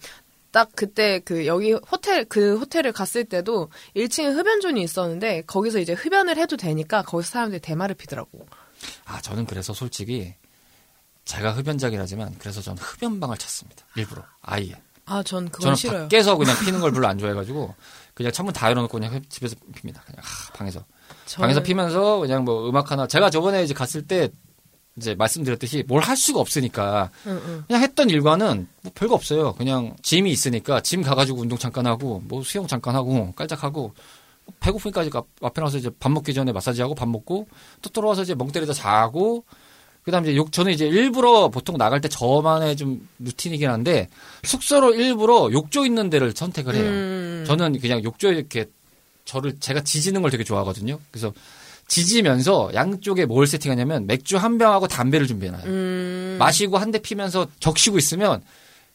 딱 0.51 0.71
그때 0.75 1.21
그 1.21 1.47
여기 1.47 1.73
호텔 1.73 2.25
그 2.25 2.57
호텔을 2.59 2.93
갔을 2.93 3.25
때도 3.25 3.71
1층에 3.97 4.35
흡연존이 4.35 4.83
있었는데 4.83 5.43
거기서 5.47 5.79
이제 5.79 5.93
흡연을 5.93 6.37
해도 6.39 6.57
되니까 6.57 7.03
거기서 7.03 7.31
사람들이 7.31 7.61
대마를 7.61 7.95
피더라고. 7.95 8.47
아 9.05 9.21
저는 9.21 9.47
그래서 9.47 9.73
솔직히 9.75 10.35
제가 11.29 11.53
흡연자긴 11.53 12.01
하지만 12.01 12.35
그래서 12.39 12.63
저는 12.63 12.79
흡연방을 12.83 13.37
찾습니다. 13.37 13.85
일부러 13.97 14.23
아예. 14.41 14.73
아, 15.05 15.23
전 15.23 15.45
그건 15.47 15.61
저는 15.61 15.77
싫어요. 15.77 16.03
밖에서 16.05 16.37
그냥 16.37 16.57
피는 16.65 16.81
걸 16.81 16.91
별로 16.93 17.07
안 17.07 17.19
좋아해가지고 17.19 17.75
그냥 18.15 18.33
창문 18.33 18.55
다 18.55 18.69
열어놓고 18.71 18.99
그냥 18.99 19.23
집에서 19.29 19.55
핍니다. 19.75 20.03
그냥 20.07 20.23
하, 20.23 20.53
방에서 20.55 20.85
저는- 21.27 21.41
방에서 21.41 21.63
피면서 21.63 22.19
그냥 22.19 22.45
뭐 22.45 22.69
음악 22.69 22.91
하나 22.91 23.07
제가 23.07 23.29
저번에 23.31 23.63
이제 23.63 23.75
갔을 23.75 24.07
때 24.07 24.31
이제 24.97 25.15
말씀드렸듯이 25.15 25.85
뭘 25.87 26.03
할 26.03 26.17
수가 26.17 26.41
없으니까 26.41 27.11
응, 27.27 27.41
응. 27.45 27.65
그냥 27.67 27.83
했던 27.83 28.09
일과는 28.11 28.67
뭐 28.83 28.93
별거 28.95 29.15
없어요. 29.15 29.53
그냥 29.55 29.95
짐이 30.03 30.31
있으니까 30.31 30.81
짐 30.81 31.03
가가지고 31.03 31.41
운동 31.43 31.59
잠깐 31.59 31.87
하고 31.87 32.21
뭐 32.25 32.43
수영 32.43 32.67
잠깐 32.67 32.95
하고 32.95 33.33
깔짝하고 33.37 33.93
배고프니까 34.61 35.03
이제 35.03 35.11
앞- 35.15 35.27
앞에 35.43 35.61
나서 35.61 35.77
이제 35.77 35.91
밥 36.01 36.11
먹기 36.11 36.33
전에 36.33 36.53
마사지하고 36.53 36.95
밥 36.95 37.07
먹고 37.09 37.47
또 37.83 37.91
들어와서 37.91 38.23
이제 38.23 38.35
멍 38.35 38.51
때리다 38.51 38.73
자고 38.73 39.45
그다음 40.09 40.25
이제 40.25 40.35
욕 40.37 40.53
저는 40.53 40.73
이제 40.73 40.87
일부러 40.87 41.51
보통 41.51 41.77
나갈 41.77 42.01
때 42.01 42.09
저만의 42.09 42.77
좀 42.77 43.07
루틴이긴 43.19 43.69
한데 43.69 44.09
숙소로 44.43 44.95
일부러 44.95 45.51
욕조 45.53 45.85
있는 45.85 46.09
데를 46.09 46.33
선택을 46.35 46.75
해요. 46.75 46.85
음. 46.85 47.45
저는 47.47 47.79
그냥 47.79 48.03
욕조에 48.03 48.33
이렇게 48.33 48.65
저를 49.27 49.61
제가 49.61 49.83
지지는 49.83 50.23
걸 50.23 50.31
되게 50.31 50.45
좋아하거든요. 50.45 50.99
그래서 51.11 51.35
지지면서 51.89 52.71
양쪽에 52.73 53.27
뭘 53.27 53.47
세팅하냐면 53.47 54.07
맥주 54.07 54.39
한 54.39 54.57
병하고 54.57 54.89
담배를 54.89 55.27
준비해놔요. 55.27 55.65
음. 55.67 56.37
마시고 56.39 56.79
한 56.79 56.91
대 56.91 56.99
피면서 57.01 57.47
적시고 57.61 57.99
있으면 57.99 58.41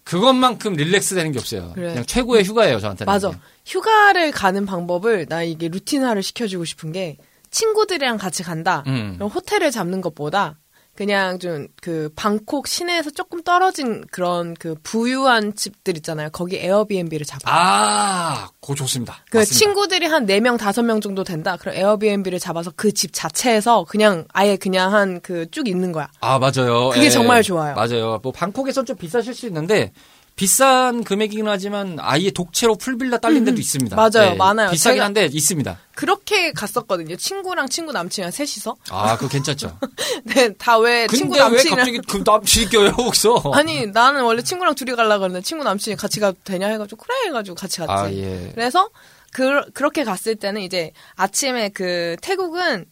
그것만큼 0.04 0.74
릴렉스 0.74 1.14
되는 1.14 1.32
게 1.32 1.38
없어요. 1.38 1.74
그래. 1.76 1.90
그냥 1.90 2.06
최고의 2.06 2.44
휴가예요, 2.44 2.80
저한테는. 2.80 3.06
맞아. 3.12 3.30
이게. 3.30 3.38
휴가를 3.68 4.32
가는 4.32 4.66
방법을 4.66 5.28
나 5.30 5.44
이게 5.44 5.68
루틴화를 5.70 6.24
시켜주고 6.24 6.66
싶은 6.66 6.92
게 6.92 7.18
친구들이랑 7.52 8.18
같이 8.18 8.42
간다. 8.42 8.84
음. 8.88 9.14
그럼 9.16 9.30
호텔을 9.30 9.70
잡는 9.70 10.02
것보다 10.02 10.58
그냥 10.96 11.40
좀 11.40 11.68
그 11.82 12.10
방콕 12.16 12.68
시내에서 12.68 13.10
조금 13.10 13.42
떨어진 13.44 14.04
그런 14.12 14.54
그 14.54 14.76
부유한 14.84 15.54
집들 15.56 15.98
있잖아요. 15.98 16.30
거기 16.32 16.56
에어비앤비를 16.58 17.26
잡아. 17.26 17.42
아, 17.52 18.50
그거 18.62 18.76
좋습니다. 18.76 19.18
그 19.30 19.38
맞습니다. 19.38 19.60
친구들이 19.60 20.06
한 20.06 20.26
4명, 20.26 20.58
5명 20.58 21.02
정도 21.02 21.24
된다. 21.24 21.58
그럼 21.58 21.76
에어비앤비를 21.76 22.40
잡아서 22.40 22.72
그 22.76 22.92
집 22.94 23.12
자체에서 23.12 23.86
그냥 23.90 24.26
아예 24.34 24.56
그냥 24.56 24.94
한 24.94 25.20
그 25.22 25.46
쭉 25.52 25.68
있는 25.68 25.92
거야. 25.92 26.08
아, 26.22 26.38
맞아요. 26.40 26.90
그게 26.90 27.06
예. 27.06 27.10
정말 27.10 27.42
좋아요. 27.44 27.76
맞아요. 27.76 28.20
뭐 28.24 28.32
방콕에선 28.32 28.86
좀 28.86 28.96
비싸실 28.96 29.34
수 29.34 29.48
있는데 29.48 29.92
비싼 30.36 31.04
금액이긴 31.04 31.48
하지만 31.48 31.98
아예 32.02 32.32
독채로 32.32 32.76
풀빌라 32.76 33.20
딸린 33.20 33.46
데도 33.46 33.60
있습니다. 33.62 33.96
음, 33.96 33.98
맞아요. 33.98 34.32
예. 34.32 34.36
많아요. 34.36 34.72
비싸긴 34.72 35.02
한데 35.02 35.30
있습니다. 35.32 35.78
그렇게 35.94 36.52
갔었거든요. 36.54 37.16
친구랑 37.18 37.70
친구 37.70 37.92
남친이랑 37.92 38.32
셋이서. 38.32 38.76
아, 38.90 39.16
그거 39.16 39.30
괜찮죠. 39.30 39.78
네, 40.26 40.52
다 40.54 40.78
왜 40.80 41.08
친구 41.08 41.36
근데 41.36 41.40
왜 41.44 41.50
남친이랑 41.50 41.78
갑자기 41.78 42.00
그 42.08 42.24
남친이 42.26 42.70
껴요, 42.70 42.92
거기서? 42.94 43.42
아니 43.54 43.86
나는 43.86 44.24
원래 44.24 44.42
친구랑 44.42 44.74
둘이 44.74 44.96
가려고 44.96 45.20
그랬는데 45.22 45.44
친구 45.44 45.64
남친이 45.64 45.96
같이 45.98 46.20
가도 46.20 46.36
되냐 46.44 46.68
해가지고 46.68 47.04
그래 47.04 47.14
해가지고 47.28 47.54
같이 47.56 47.78
갔지. 47.80 47.92
아, 47.92 48.12
예. 48.12 48.52
그래서 48.56 48.90
그, 49.32 49.62
그렇게 49.74 50.04
갔을 50.04 50.36
때는 50.36 50.62
이제 50.62 50.92
아침에 51.16 51.70
그 51.70 52.16
태국은 52.22 52.86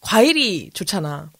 과일이 0.00 0.70
좋잖아. 0.72 1.30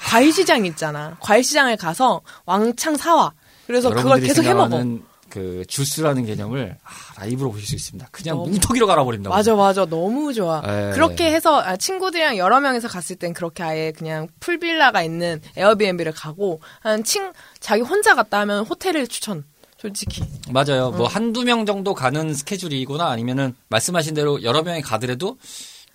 과일 0.00 0.32
시장 0.32 0.64
있잖아. 0.66 1.16
과일 1.20 1.44
시장을 1.44 1.76
가서 1.76 2.22
왕창 2.46 2.96
사와. 2.96 3.32
그래서 3.68 3.90
그걸 3.90 4.18
계속 4.20 4.42
해먹어. 4.44 4.82
그 5.28 5.62
주스라는 5.68 6.24
개념을 6.24 6.78
아, 6.82 7.20
라이브로 7.20 7.52
보실 7.52 7.66
수 7.68 7.74
있습니다. 7.74 8.08
그냥 8.10 8.36
너무- 8.38 8.48
뭉텅이로 8.50 8.86
갈아버린다고. 8.86 9.36
맞아, 9.36 9.54
맞아. 9.54 9.84
너무 9.84 10.32
좋아. 10.32 10.62
예. 10.64 10.92
그렇게 10.94 11.30
해서 11.30 11.60
아, 11.60 11.76
친구들이랑 11.76 12.38
여러 12.38 12.60
명이서 12.60 12.88
갔을 12.88 13.14
땐 13.14 13.34
그렇게 13.34 13.62
아예 13.62 13.92
그냥 13.92 14.28
풀빌라가 14.40 15.02
있는 15.02 15.42
에어비앤비를 15.54 16.12
가고 16.12 16.60
한 16.80 17.04
친, 17.04 17.30
자기 17.60 17.82
혼자 17.82 18.14
갔다 18.14 18.40
하면 18.40 18.64
호텔을 18.64 19.06
추천. 19.06 19.44
솔직히. 19.76 20.24
맞아요. 20.50 20.86
어. 20.86 20.90
뭐 20.92 21.06
한두 21.06 21.44
명 21.44 21.66
정도 21.66 21.92
가는 21.92 22.32
스케줄이거나 22.32 23.06
아니면은 23.10 23.54
말씀하신 23.68 24.14
대로 24.14 24.42
여러 24.42 24.62
명이 24.62 24.80
가더라도 24.80 25.36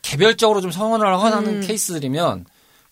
개별적으로 0.04 0.62
좀 0.62 0.70
성원을 0.72 1.08
하는 1.20 1.48
음. 1.56 1.62
케이스들이면 1.62 2.46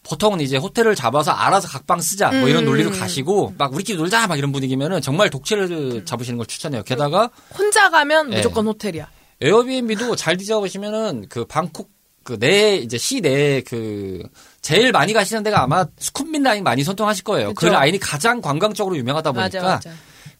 보통은 0.03 0.41
이제 0.41 0.57
호텔을 0.57 0.95
잡아서 0.95 1.31
알아서 1.31 1.67
각방 1.67 2.01
쓰자 2.01 2.31
뭐 2.31 2.49
이런 2.49 2.63
음. 2.63 2.65
논리로 2.65 2.91
가시고 2.91 3.53
막 3.57 3.73
우리끼리 3.73 3.97
놀자 3.97 4.27
막 4.27 4.37
이런 4.37 4.51
분위기면은 4.51 5.01
정말 5.01 5.29
독채를 5.29 6.05
잡으시는 6.05 6.37
걸 6.37 6.47
추천해요. 6.47 6.83
게다가 6.83 7.29
혼자 7.57 7.89
가면 7.89 8.33
예. 8.33 8.37
무조건 8.37 8.67
호텔이야. 8.67 9.07
에어비앤비도 9.41 10.15
잘 10.15 10.37
뒤져보시면은 10.37 11.27
그 11.29 11.45
방콕 11.45 11.89
그내 12.23 12.75
이제 12.77 12.97
시내 12.97 13.61
그 13.61 14.21
제일 14.61 14.91
많이 14.91 15.13
가시는 15.13 15.41
데가 15.43 15.63
아마 15.63 15.85
스쿰민 15.97 16.43
라인 16.43 16.63
많이 16.63 16.83
선통하실 16.83 17.23
거예요. 17.23 17.49
그 17.49 17.65
그쵸. 17.65 17.73
라인이 17.73 17.97
가장 17.99 18.41
관광적으로 18.41 18.95
유명하다 18.95 19.31
보니까 19.31 19.61
맞아, 19.61 19.89
맞아. 19.89 19.91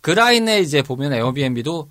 그 0.01 0.11
라인에 0.11 0.59
이제 0.59 0.81
보면 0.81 1.13
Airbnb도 1.13 1.89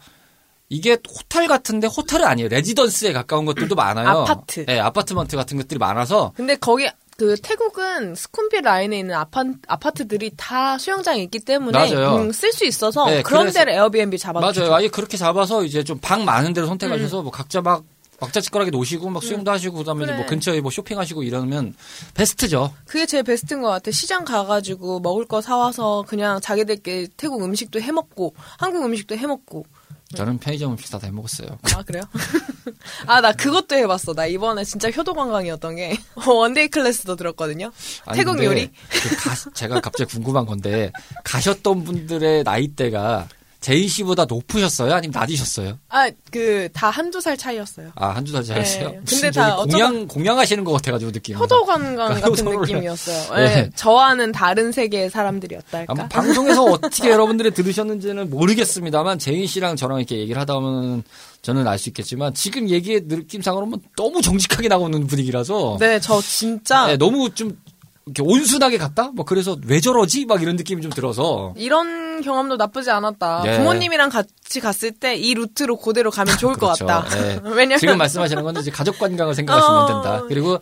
이게 0.69 0.97
호텔 1.09 1.49
같은데 1.49 1.89
호텔은 1.89 2.25
아니에요. 2.25 2.49
residence에 2.49 3.13
가까운 3.13 3.45
것들도 3.45 3.75
많아요. 3.75 4.09
아파트. 4.21 4.65
네, 4.67 4.79
아파트먼트 4.79 5.37
같은 5.37 5.57
것들이 5.57 5.79
많아서 5.79 6.33
근데 6.37 6.55
거기 6.55 6.89
그 7.21 7.37
태국은 7.37 8.15
스쿰빗 8.15 8.63
라인에 8.63 8.99
있는 9.01 9.15
아파, 9.15 9.45
아파트들이 9.69 10.31
다 10.39 10.79
수영장이 10.79 11.23
있기 11.25 11.41
때문에 11.41 11.93
맞아요. 11.93 12.33
쓸수 12.33 12.65
있어서 12.65 13.05
네, 13.05 13.23
그런 13.23 13.53
데를 13.53 13.75
Airbnb 13.75 14.17
잡아 14.17 14.41
맞아요. 14.41 14.73
아예 14.75 14.89
그렇게 14.89 15.19
잡아서 15.19 15.63
이제 15.63 15.85
좀 15.85 16.01
방 16.01 16.25
많은 16.25 16.57
음. 16.57 16.67
선택하셔서 16.67 17.21
뭐 17.21 17.31
각자 17.31 17.61
막 17.61 17.85
막자짓거리하게 18.21 18.71
노시고 18.71 19.11
막 19.11 19.23
수영도 19.23 19.51
하시고 19.51 19.77
그다음에 19.79 20.07
그래. 20.07 20.17
뭐 20.17 20.25
근처에 20.25 20.63
뭐 20.63 20.71
쇼핑하시고 20.71 21.23
이러면 21.23 21.75
베스트죠. 22.15 22.73
그게 22.87 23.05
제일 23.05 23.23
베스트인 23.23 23.61
것 23.61 23.69
같아. 23.69 23.91
시장 23.91 24.25
가가지고 24.25 25.01
먹을 25.01 25.27
거 25.27 25.43
사와서 25.43 26.05
그냥 26.09 26.41
자기들끼리 26.41 27.09
태국 27.19 27.45
음식도 27.45 27.83
해 27.83 27.93
먹고 27.93 28.35
한국 28.59 28.83
음식도 28.87 29.17
해 29.19 29.27
먹고. 29.27 29.67
저는 30.17 30.39
편의점 30.39 30.73
음식 30.73 30.91
다 30.91 30.99
해먹었어요. 31.03 31.59
아 31.75 31.83
그래요? 31.83 32.03
아 33.07 33.21
나 33.21 33.33
그것도 33.33 33.77
해봤어. 33.77 34.13
나 34.15 34.27
이번에 34.27 34.65
진짜 34.65 34.91
효도 34.91 35.15
관광이었던 35.15 35.77
게 35.77 35.97
one 36.27 36.48
day 36.48 36.69
class도 36.69 37.15
들었거든요. 37.17 37.71
아니, 38.07 38.19
태국 38.19 38.43
요리. 38.43 38.71
그 38.91 39.17
가- 39.17 39.51
제가 39.55 39.81
갑자기 39.81 40.11
궁금한 40.13 40.47
건데 40.47 40.91
가셨던 41.25 41.85
분들의 41.85 42.43
나이대가 42.43 43.29
제인 43.61 43.89
씨보다 43.89 44.25
높으셨어요? 44.25 44.95
아니면 44.95 45.13
낮으셨어요? 45.21 45.79
아 45.91 46.09
그 46.31 46.69
다 46.73 46.89
한두 46.89 47.21
살 47.21 47.37
차이였어요. 47.37 47.91
아 47.97 48.09
한두 48.09 48.33
살 48.33 48.43
차이였어요? 48.45 48.89
네. 48.91 49.01
근데 49.07 49.31
다 49.31 49.57
공양 49.57 50.07
공양하시는 50.07 50.65
것 50.65 50.73
같아가지고 50.73 51.13
느낌. 51.13 51.37
효도 51.37 51.65
관광 51.67 52.21
같은 52.21 52.45
서로를- 52.45 52.61
느낌이었어요. 52.63 53.35
네. 53.37 53.45
네, 53.55 53.71
저와는 53.75 54.33
다른 54.33 54.73
세계의 54.73 55.11
사람들이었달까. 55.11 56.09
방송에서 56.09 56.65
어떻게 56.65 57.11
여러분들이 57.11 57.51
들으셨는지는 57.53 58.31
모르겠습니다만 58.31 59.19
제인 59.19 59.47
씨랑 59.47 59.77
저랑 59.77 59.99
이렇게 59.99 60.19
얘기를 60.19 60.41
하다 60.41 60.55
보면 60.55 61.03
저는 61.43 61.67
알 61.67 61.79
수 61.79 61.89
있겠지만 61.91 62.33
지금 62.35 62.69
얘기의 62.69 63.03
느낌상으로는 63.07 63.79
너무 63.97 64.23
정직하게 64.23 64.69
나오는 64.69 65.07
분위기라서 65.07 65.77
네, 65.81 65.99
저 66.01 66.21
진짜 66.23 66.87
네, 66.87 66.97
너무 66.97 67.31
좀 67.35 67.59
이렇게 68.07 68.23
온순하게 68.23 68.79
갔다? 68.79 69.11
뭐 69.15 69.25
그래서 69.25 69.57
왜 69.67 69.81
저러지? 69.81 70.25
막 70.27 70.43
이런 70.43 70.57
느낌이 70.57 70.83
좀 70.83 70.91
들어서 70.91 71.53
이런 71.57 72.23
경험도 72.23 72.57
나쁘지 72.57 72.91
않았다. 72.91 73.43
예. 73.47 73.57
부모님이랑 73.59 74.09
같이 74.11 74.61
갔을 74.61 74.91
때 74.93 75.17
이 75.17 75.35
루트로 75.35 75.77
그대로 75.77 76.11
가면 76.11 76.37
좋을 76.39 76.55
그렇죠. 76.55 76.87
것 76.87 76.93
같다. 77.05 77.09
네. 77.17 77.41
왜냐면 77.45 77.79
지금 77.79 77.99
말씀하시는 77.99 78.43
건 78.43 78.57
이제 78.57 78.71
가족 78.71 78.99
관광을 78.99 79.35
생각하시면 79.35 79.77
어. 79.83 79.87
된다. 79.87 80.25
그리고 80.29 80.59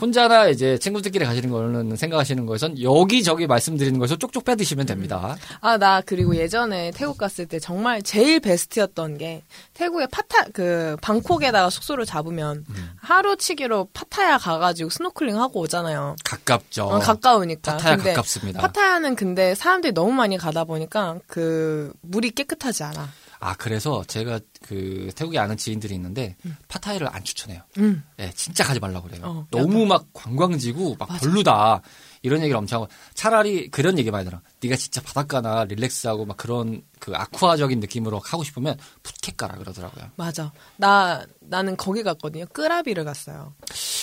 혼자나 0.00 0.46
이제 0.48 0.78
친구들끼리 0.78 1.24
가시는 1.24 1.50
거는 1.50 1.96
생각하시는 1.96 2.46
거에선 2.46 2.80
여기저기 2.80 3.46
말씀드리는 3.46 3.98
거에서 3.98 4.16
쪽쪽 4.16 4.44
빼드시면 4.44 4.86
됩니다. 4.86 5.36
아, 5.60 5.76
나 5.76 6.00
그리고 6.00 6.36
예전에 6.36 6.92
태국 6.94 7.18
갔을 7.18 7.46
때 7.46 7.58
정말 7.58 8.02
제일 8.02 8.38
베스트였던 8.40 9.18
게 9.18 9.42
태국의 9.74 10.08
파타 10.12 10.44
그 10.52 10.96
방콕에다가 11.02 11.68
숙소를 11.70 12.06
잡으면 12.06 12.64
음. 12.68 12.90
하루치기로 13.00 13.88
파타야 13.92 14.38
가가지고 14.38 14.90
스노클링 14.90 15.38
하고 15.40 15.60
오잖아요. 15.60 16.14
가깝죠. 16.24 16.84
어, 16.84 16.98
가까우니까. 17.00 17.72
파타야 17.72 17.96
근데 17.96 18.12
가깝습니다. 18.12 18.60
파타야는 18.60 19.16
근데 19.16 19.54
사람들이 19.54 19.92
너무 19.94 20.12
많이 20.12 20.38
가다 20.38 20.64
보니까 20.64 21.18
그 21.26 21.92
물이 22.02 22.30
깨끗하지 22.30 22.84
않아. 22.84 23.08
아 23.40 23.54
그래서 23.54 24.02
제가 24.04 24.40
그 24.62 25.10
태국에 25.14 25.38
아는 25.38 25.56
지인들이 25.56 25.94
있는데 25.94 26.36
파타야를 26.68 27.08
안 27.10 27.22
추천해요. 27.22 27.62
음. 27.78 28.02
예, 28.18 28.30
진짜 28.34 28.64
가지 28.64 28.80
말라고 28.80 29.08
그래요. 29.08 29.22
어, 29.24 29.46
너무 29.50 29.86
막 29.86 30.06
관광지고 30.12 30.96
막 30.98 31.08
별로다. 31.20 31.82
이런 32.22 32.40
얘기를 32.40 32.56
엄청 32.56 32.82
하고 32.82 32.92
차라리 33.14 33.70
그런 33.70 33.96
얘기 33.98 34.10
많이 34.10 34.24
들어. 34.24 34.40
네가 34.60 34.76
진짜 34.76 35.00
바닷가나 35.00 35.64
릴렉스하고 35.64 36.24
막 36.24 36.36
그런 36.36 36.82
그 36.98 37.12
아쿠아적인 37.14 37.78
느낌으로 37.78 38.20
하고 38.24 38.42
싶으면 38.42 38.76
푸켓 39.04 39.36
가라 39.36 39.56
그러더라고요. 39.56 40.10
맞아. 40.16 40.52
나 40.76 41.24
나는 41.40 41.76
거기 41.76 42.02
갔거든요. 42.02 42.46
끄라비를 42.46 43.04
갔어요. 43.04 43.54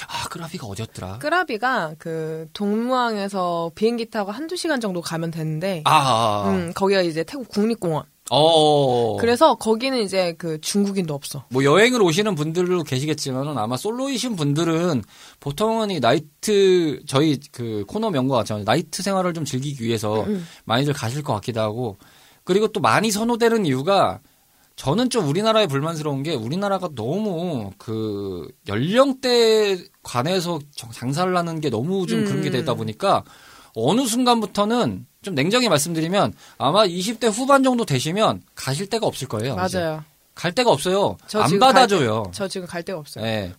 아 0.07 0.29
끄라비가 0.29 0.65
어디였더라? 0.67 1.19
끄라비가 1.19 1.95
그 1.97 2.47
동무항에서 2.53 3.71
비행기 3.75 4.09
타고 4.09 4.31
한두 4.31 4.55
시간 4.55 4.79
정도 4.79 5.01
가면 5.01 5.31
되는데 5.31 5.81
아, 5.85 5.91
아, 5.95 6.45
아. 6.45 6.49
음, 6.51 6.73
거기가 6.73 7.01
이제 7.01 7.23
태국 7.23 7.49
국립공원. 7.49 8.05
어. 8.31 9.17
그래서 9.17 9.55
거기는 9.55 10.01
이제 10.01 10.33
그 10.37 10.59
중국인도 10.59 11.13
없어. 11.13 11.45
뭐 11.49 11.63
여행을 11.63 12.01
오시는 12.01 12.33
분들도 12.35 12.83
계시겠지만은 12.83 13.57
아마 13.57 13.77
솔로이신 13.77 14.35
분들은 14.35 15.03
보통은 15.39 15.91
이 15.91 15.99
나이트 15.99 17.03
저희 17.07 17.39
그 17.51 17.83
코너 17.87 18.09
명과 18.09 18.37
같이 18.37 18.53
나이트 18.65 19.03
생활을 19.03 19.33
좀 19.33 19.45
즐기기 19.45 19.83
위해서 19.83 20.25
많이들 20.65 20.93
가실 20.93 21.21
것 21.23 21.33
같기도 21.35 21.61
하고 21.61 21.97
그리고 22.43 22.67
또 22.69 22.79
많이 22.79 23.11
선호되는 23.11 23.65
이유가 23.67 24.19
저는 24.75 25.09
좀 25.09 25.27
우리나라에 25.29 25.67
불만스러운 25.67 26.23
게 26.23 26.33
우리나라가 26.33 26.89
너무 26.95 27.71
그 27.77 28.47
연령대 28.67 29.77
관해서 30.03 30.59
정- 30.75 30.91
장사를 30.91 31.35
하는 31.37 31.61
게 31.61 31.69
너무 31.69 32.05
좀 32.07 32.25
그런 32.25 32.41
게 32.41 32.49
되다 32.49 32.73
보니까 32.73 33.23
어느 33.75 34.05
순간부터는 34.05 35.05
좀 35.25 35.35
냉정히 35.35 35.67
말씀드리면 35.67 36.33
아마 36.59 36.85
20대 36.85 37.29
후반 37.31 37.63
정도 37.63 37.83
되시면 37.83 38.43
가실 38.53 38.87
데가 38.87 39.07
없을 39.07 39.27
거예요. 39.27 39.57
이제. 39.65 39.79
맞아요. 39.79 40.03
갈 40.35 40.51
데가 40.53 40.69
없어요. 40.71 41.17
저안 41.27 41.59
받아줘요. 41.59 42.23
데- 42.25 42.29
저 42.33 42.47
지금 42.47 42.67
갈 42.67 42.83
데가 42.83 42.99
없어요. 42.99 43.25
예. 43.25 43.51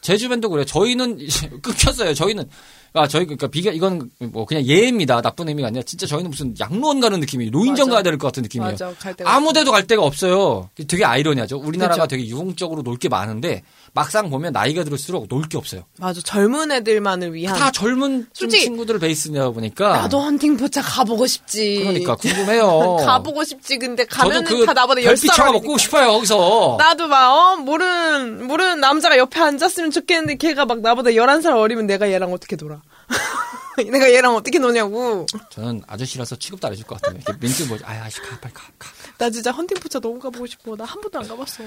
제 0.00 0.16
주변도 0.16 0.48
그래요. 0.50 0.64
저희는 0.64 1.18
이제 1.20 1.48
끊겼어요. 1.62 2.14
저희는 2.14 2.48
아 2.96 3.08
저희 3.08 3.24
그러니까 3.24 3.48
비교 3.48 3.70
이건 3.70 4.08
뭐 4.20 4.46
그냥 4.46 4.64
예입니다. 4.64 5.20
나쁜 5.20 5.48
의미가 5.48 5.66
아니라 5.66 5.82
진짜 5.84 6.06
저희는 6.06 6.30
무슨 6.30 6.54
양로원 6.60 7.00
가는 7.00 7.18
느낌이에요. 7.18 7.50
노인정 7.50 7.86
맞아. 7.88 7.94
가야 7.96 8.02
될 8.04 8.18
것 8.18 8.28
같은 8.28 8.44
느낌이에요. 8.44 8.70
맞아. 8.70 8.92
갈 9.00 9.14
데가 9.14 9.34
아무 9.34 9.52
데도 9.52 9.72
갈 9.72 9.84
데가 9.88 10.02
없어요. 10.02 10.70
되게 10.86 11.04
아이러니하죠. 11.04 11.58
우리나라가 11.58 12.04
그쵸. 12.04 12.16
되게 12.16 12.28
유흥적으로 12.28 12.82
놀 12.82 12.94
게 12.96 13.08
많은데 13.08 13.62
막상 13.92 14.30
보면 14.30 14.52
나이가 14.52 14.84
들을수록 14.84 15.26
놀 15.28 15.42
게 15.48 15.58
없어요. 15.58 15.82
맞아. 15.98 16.20
젊은 16.22 16.70
애들만을 16.70 17.34
위한. 17.34 17.58
다 17.58 17.72
젊은 17.72 18.20
좀 18.32 18.48
솔직히 18.48 18.62
친구들 18.64 19.00
베이스냐 19.00 19.50
보니까 19.50 19.88
나도 20.02 20.20
헌팅 20.20 20.56
포차 20.56 20.80
가보고 20.80 21.26
싶지. 21.26 21.78
그러니까 21.80 22.14
궁금해요. 22.14 22.98
가보고 23.04 23.42
싶지. 23.42 23.76
근데 23.78 24.04
가면은 24.04 24.44
그 24.44 24.64
다 24.64 24.72
나보다 24.72 25.00
별빛차가 25.00 25.50
10살 25.50 25.52
먹고 25.52 25.78
싶어요 25.78 26.12
거기서. 26.12 26.76
나도 26.78 27.08
막, 27.08 27.32
어, 27.32 27.56
모르는, 27.56 28.33
모르는 28.54 28.78
남자가 28.80 29.18
옆에 29.18 29.40
앉았으면 29.40 29.90
좋겠는데 29.90 30.36
걔가 30.36 30.64
막 30.64 30.80
나보다 30.80 31.10
11살 31.10 31.56
어리면 31.56 31.86
내가 31.88 32.08
얘랑 32.10 32.32
어떻게 32.32 32.54
놀아. 32.54 32.80
내가 33.76 34.08
얘랑 34.12 34.36
어떻게 34.36 34.60
노냐고. 34.60 35.26
저는 35.50 35.82
아저씨라서 35.88 36.36
취급도 36.36 36.68
안 36.68 36.72
해줄 36.72 36.86
것 36.86 37.00
같아요. 37.00 37.18
이렇게 37.20 37.36
멘트 37.40 37.64
뭐지? 37.64 37.82
아, 37.84 37.90
아씨 38.04 38.20
가 38.20 38.38
빨리 38.40 38.54
가. 38.54 38.62
가. 38.78 38.88
나 39.18 39.28
진짜 39.28 39.50
헌팅 39.50 39.76
포차 39.80 39.98
너무 39.98 40.20
가보고 40.20 40.46
싶어. 40.46 40.76
나 40.76 40.84
한 40.84 41.00
번도 41.00 41.18
안 41.18 41.26
가봤어. 41.28 41.64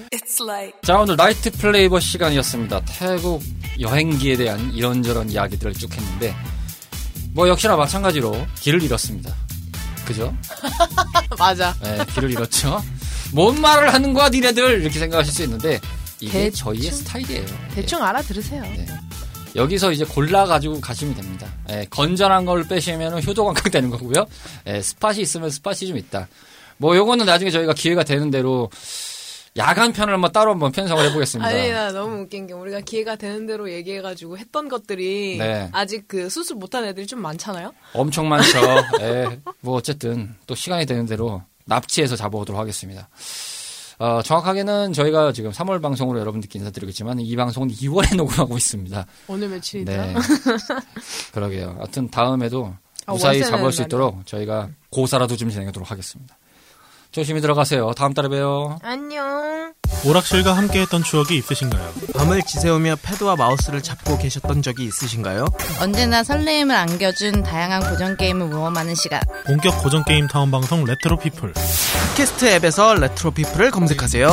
자 0.86 0.98
오늘 1.00 1.18
나이트 1.18 1.52
플레이버 1.52 2.00
시간이었습니다. 2.00 2.82
태국 2.86 3.42
여행기에 3.82 4.38
대한 4.38 4.72
이런저런 4.74 5.30
이야기들을 5.30 5.74
쭉 5.74 5.92
했는데 5.94 6.34
뭐 7.34 7.50
역시나 7.50 7.76
마찬가지로 7.76 8.48
길을 8.62 8.82
잃었습니다. 8.84 9.36
그죠? 10.06 10.34
맞아. 11.38 11.76
네, 11.84 11.98
길을 12.14 12.32
잃었죠. 12.32 12.82
뭔 13.34 13.60
말을 13.60 13.94
하는 13.94 14.14
거야 14.14 14.30
니네들 14.30 14.82
이렇게 14.82 14.98
생각하실 15.00 15.34
수 15.34 15.44
있는데 15.44 15.82
이게 16.20 16.44
대충. 16.44 16.74
저희의 16.74 16.92
스타일이에요. 16.92 17.46
대충 17.74 18.04
알아들으세요. 18.04 18.62
네. 18.64 18.86
여기서 19.56 19.92
이제 19.92 20.04
골라 20.06 20.46
가지고 20.46 20.80
가시면 20.80 21.16
됩니다. 21.16 21.48
예, 21.70 21.86
건전한 21.90 22.46
걸 22.46 22.68
빼시면 22.68 23.24
효도 23.24 23.44
관광 23.46 23.64
되는 23.72 23.90
거고요. 23.90 24.26
예, 24.68 24.82
스팟이 24.82 25.22
있으면 25.22 25.50
스팟이 25.50 25.88
좀 25.88 25.98
있다. 25.98 26.28
뭐 26.78 26.96
요거는 26.96 27.26
나중에 27.26 27.50
저희가 27.50 27.74
기회가 27.74 28.04
되는 28.04 28.30
대로 28.30 28.70
야간 29.58 29.92
편을 29.94 30.14
한번 30.14 30.32
따로 30.32 30.52
한번 30.52 30.72
편성을 30.72 31.04
해보겠습니다. 31.10 31.50
아니, 31.50 31.72
나 31.72 31.92
너무 31.92 32.22
웃긴 32.22 32.46
게 32.46 32.54
우리가 32.54 32.82
기회가 32.82 33.16
되는 33.16 33.48
대로 33.48 33.72
얘기해가지고 33.72 34.38
했던 34.38 34.70
것들이 34.70 35.38
네. 35.40 35.70
아직 35.72 36.08
그 36.08 36.30
수습 36.30 36.60
못한 36.60 36.86
애들이 36.86 37.08
좀 37.08 37.20
많잖아요? 37.22 37.74
엄청 37.94 38.30
많죠. 38.30 38.60
예, 39.02 39.40
뭐 39.62 39.76
어쨌든 39.76 40.36
또 40.46 40.54
시간이 40.54 40.86
되는 40.86 41.08
대로 41.08 41.42
납치해서 41.66 42.16
잡아오도록 42.16 42.60
하겠습니다. 42.62 43.10
어, 44.00 44.22
정확하게는 44.22 44.94
저희가 44.94 45.32
지금 45.32 45.52
3월 45.52 45.82
방송으로 45.82 46.20
여러분들께 46.20 46.60
인사드리겠지만 46.60 47.20
이 47.20 47.36
방송은 47.36 47.70
2월에 47.70 48.16
녹음하고 48.18 48.56
있습니다. 48.58 49.06
오늘 49.28 49.50
며칠이더라? 49.50 50.06
네. 50.06 50.14
그러게요. 51.34 51.76
하여튼 51.78 52.10
다음에도 52.10 52.76
아, 53.08 53.14
무사히 53.14 53.44
잡아올 53.44 53.72
수 53.72 53.82
있도록 53.84 54.26
저희가 54.26 54.70
고사라도 54.92 55.36
좀 55.36 55.50
진행하도록 55.50 55.90
하겠습니다. 55.90 56.38
조심히 57.12 57.42
들어가세요. 57.42 57.92
다음 57.94 58.14
달에 58.14 58.28
봬요. 58.28 58.78
안녕. 58.84 59.74
오락실과 60.06 60.56
함께했던 60.56 61.04
추억이 61.04 61.38
있으신가요? 61.38 61.94
밤을 62.16 62.42
지새우며 62.44 62.98
패드와 63.02 63.36
마우스를 63.36 63.82
잡고 63.82 64.18
계셨던 64.18 64.62
적이 64.62 64.86
있으신가요? 64.86 65.46
언제나 65.82 66.24
설레임을 66.24 66.76
안겨준 66.76 67.44
다양한 67.44 67.90
고전 67.90 68.16
게임을 68.16 68.48
모험하는 68.48 68.96
시간. 68.96 69.20
본격 69.46 69.82
고전 69.82 70.04
게임 70.06 70.28
타운 70.28 70.52
방송 70.52 70.86
Retro 70.86 71.18
People. 71.18 71.54
팟캐스트 71.54 72.46
앱에서 72.46 72.96
Retro 72.96 73.32
People을 73.32 73.72
검색하세요. 73.72 74.28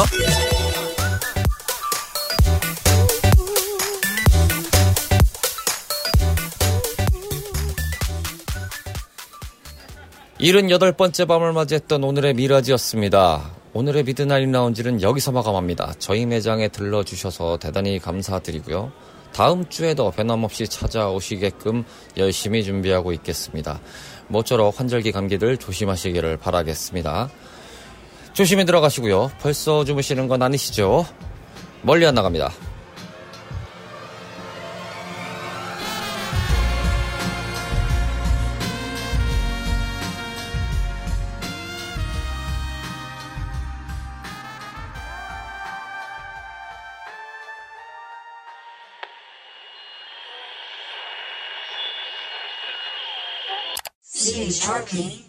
일흔여덟 10.45 10.93
번째 10.93 11.25
밤을 11.25 11.55
맞이했던 11.55 12.05
오늘의 12.05 12.35
미라지였습니다. 12.35 13.51
오늘의 13.73 14.05
Midnight 14.05 14.51
Lounge는 14.51 15.01
여기서 15.01 15.33
마감합니다. 15.33 15.95
저희 15.99 16.27
매장에 16.27 16.69
들러주셔서 16.69 17.57
대단히 17.57 17.99
감사드리고요. 17.99 18.93
다음 19.33 19.67
주에도 19.71 20.11
변함없이 20.11 20.69
찾아오시게끔 20.69 21.85
열심히 22.19 22.63
준비하고 22.63 23.15
있겠습니다. 23.15 23.81
모쪼록 24.29 24.79
환절기 24.79 25.13
감기들 25.13 25.57
조심하시기를 25.57 26.37
바라겠습니다. 26.37 27.31
조심히 28.35 28.67
들어가시고요. 28.67 29.31
벌써 29.41 29.87
주무시는 29.87 30.29
건 30.29 30.43
아니시죠? 30.43 31.07
멀리 31.81 32.05
안 32.05 32.17
나갑니다. 32.17 32.53
Sharpie. 54.65 55.24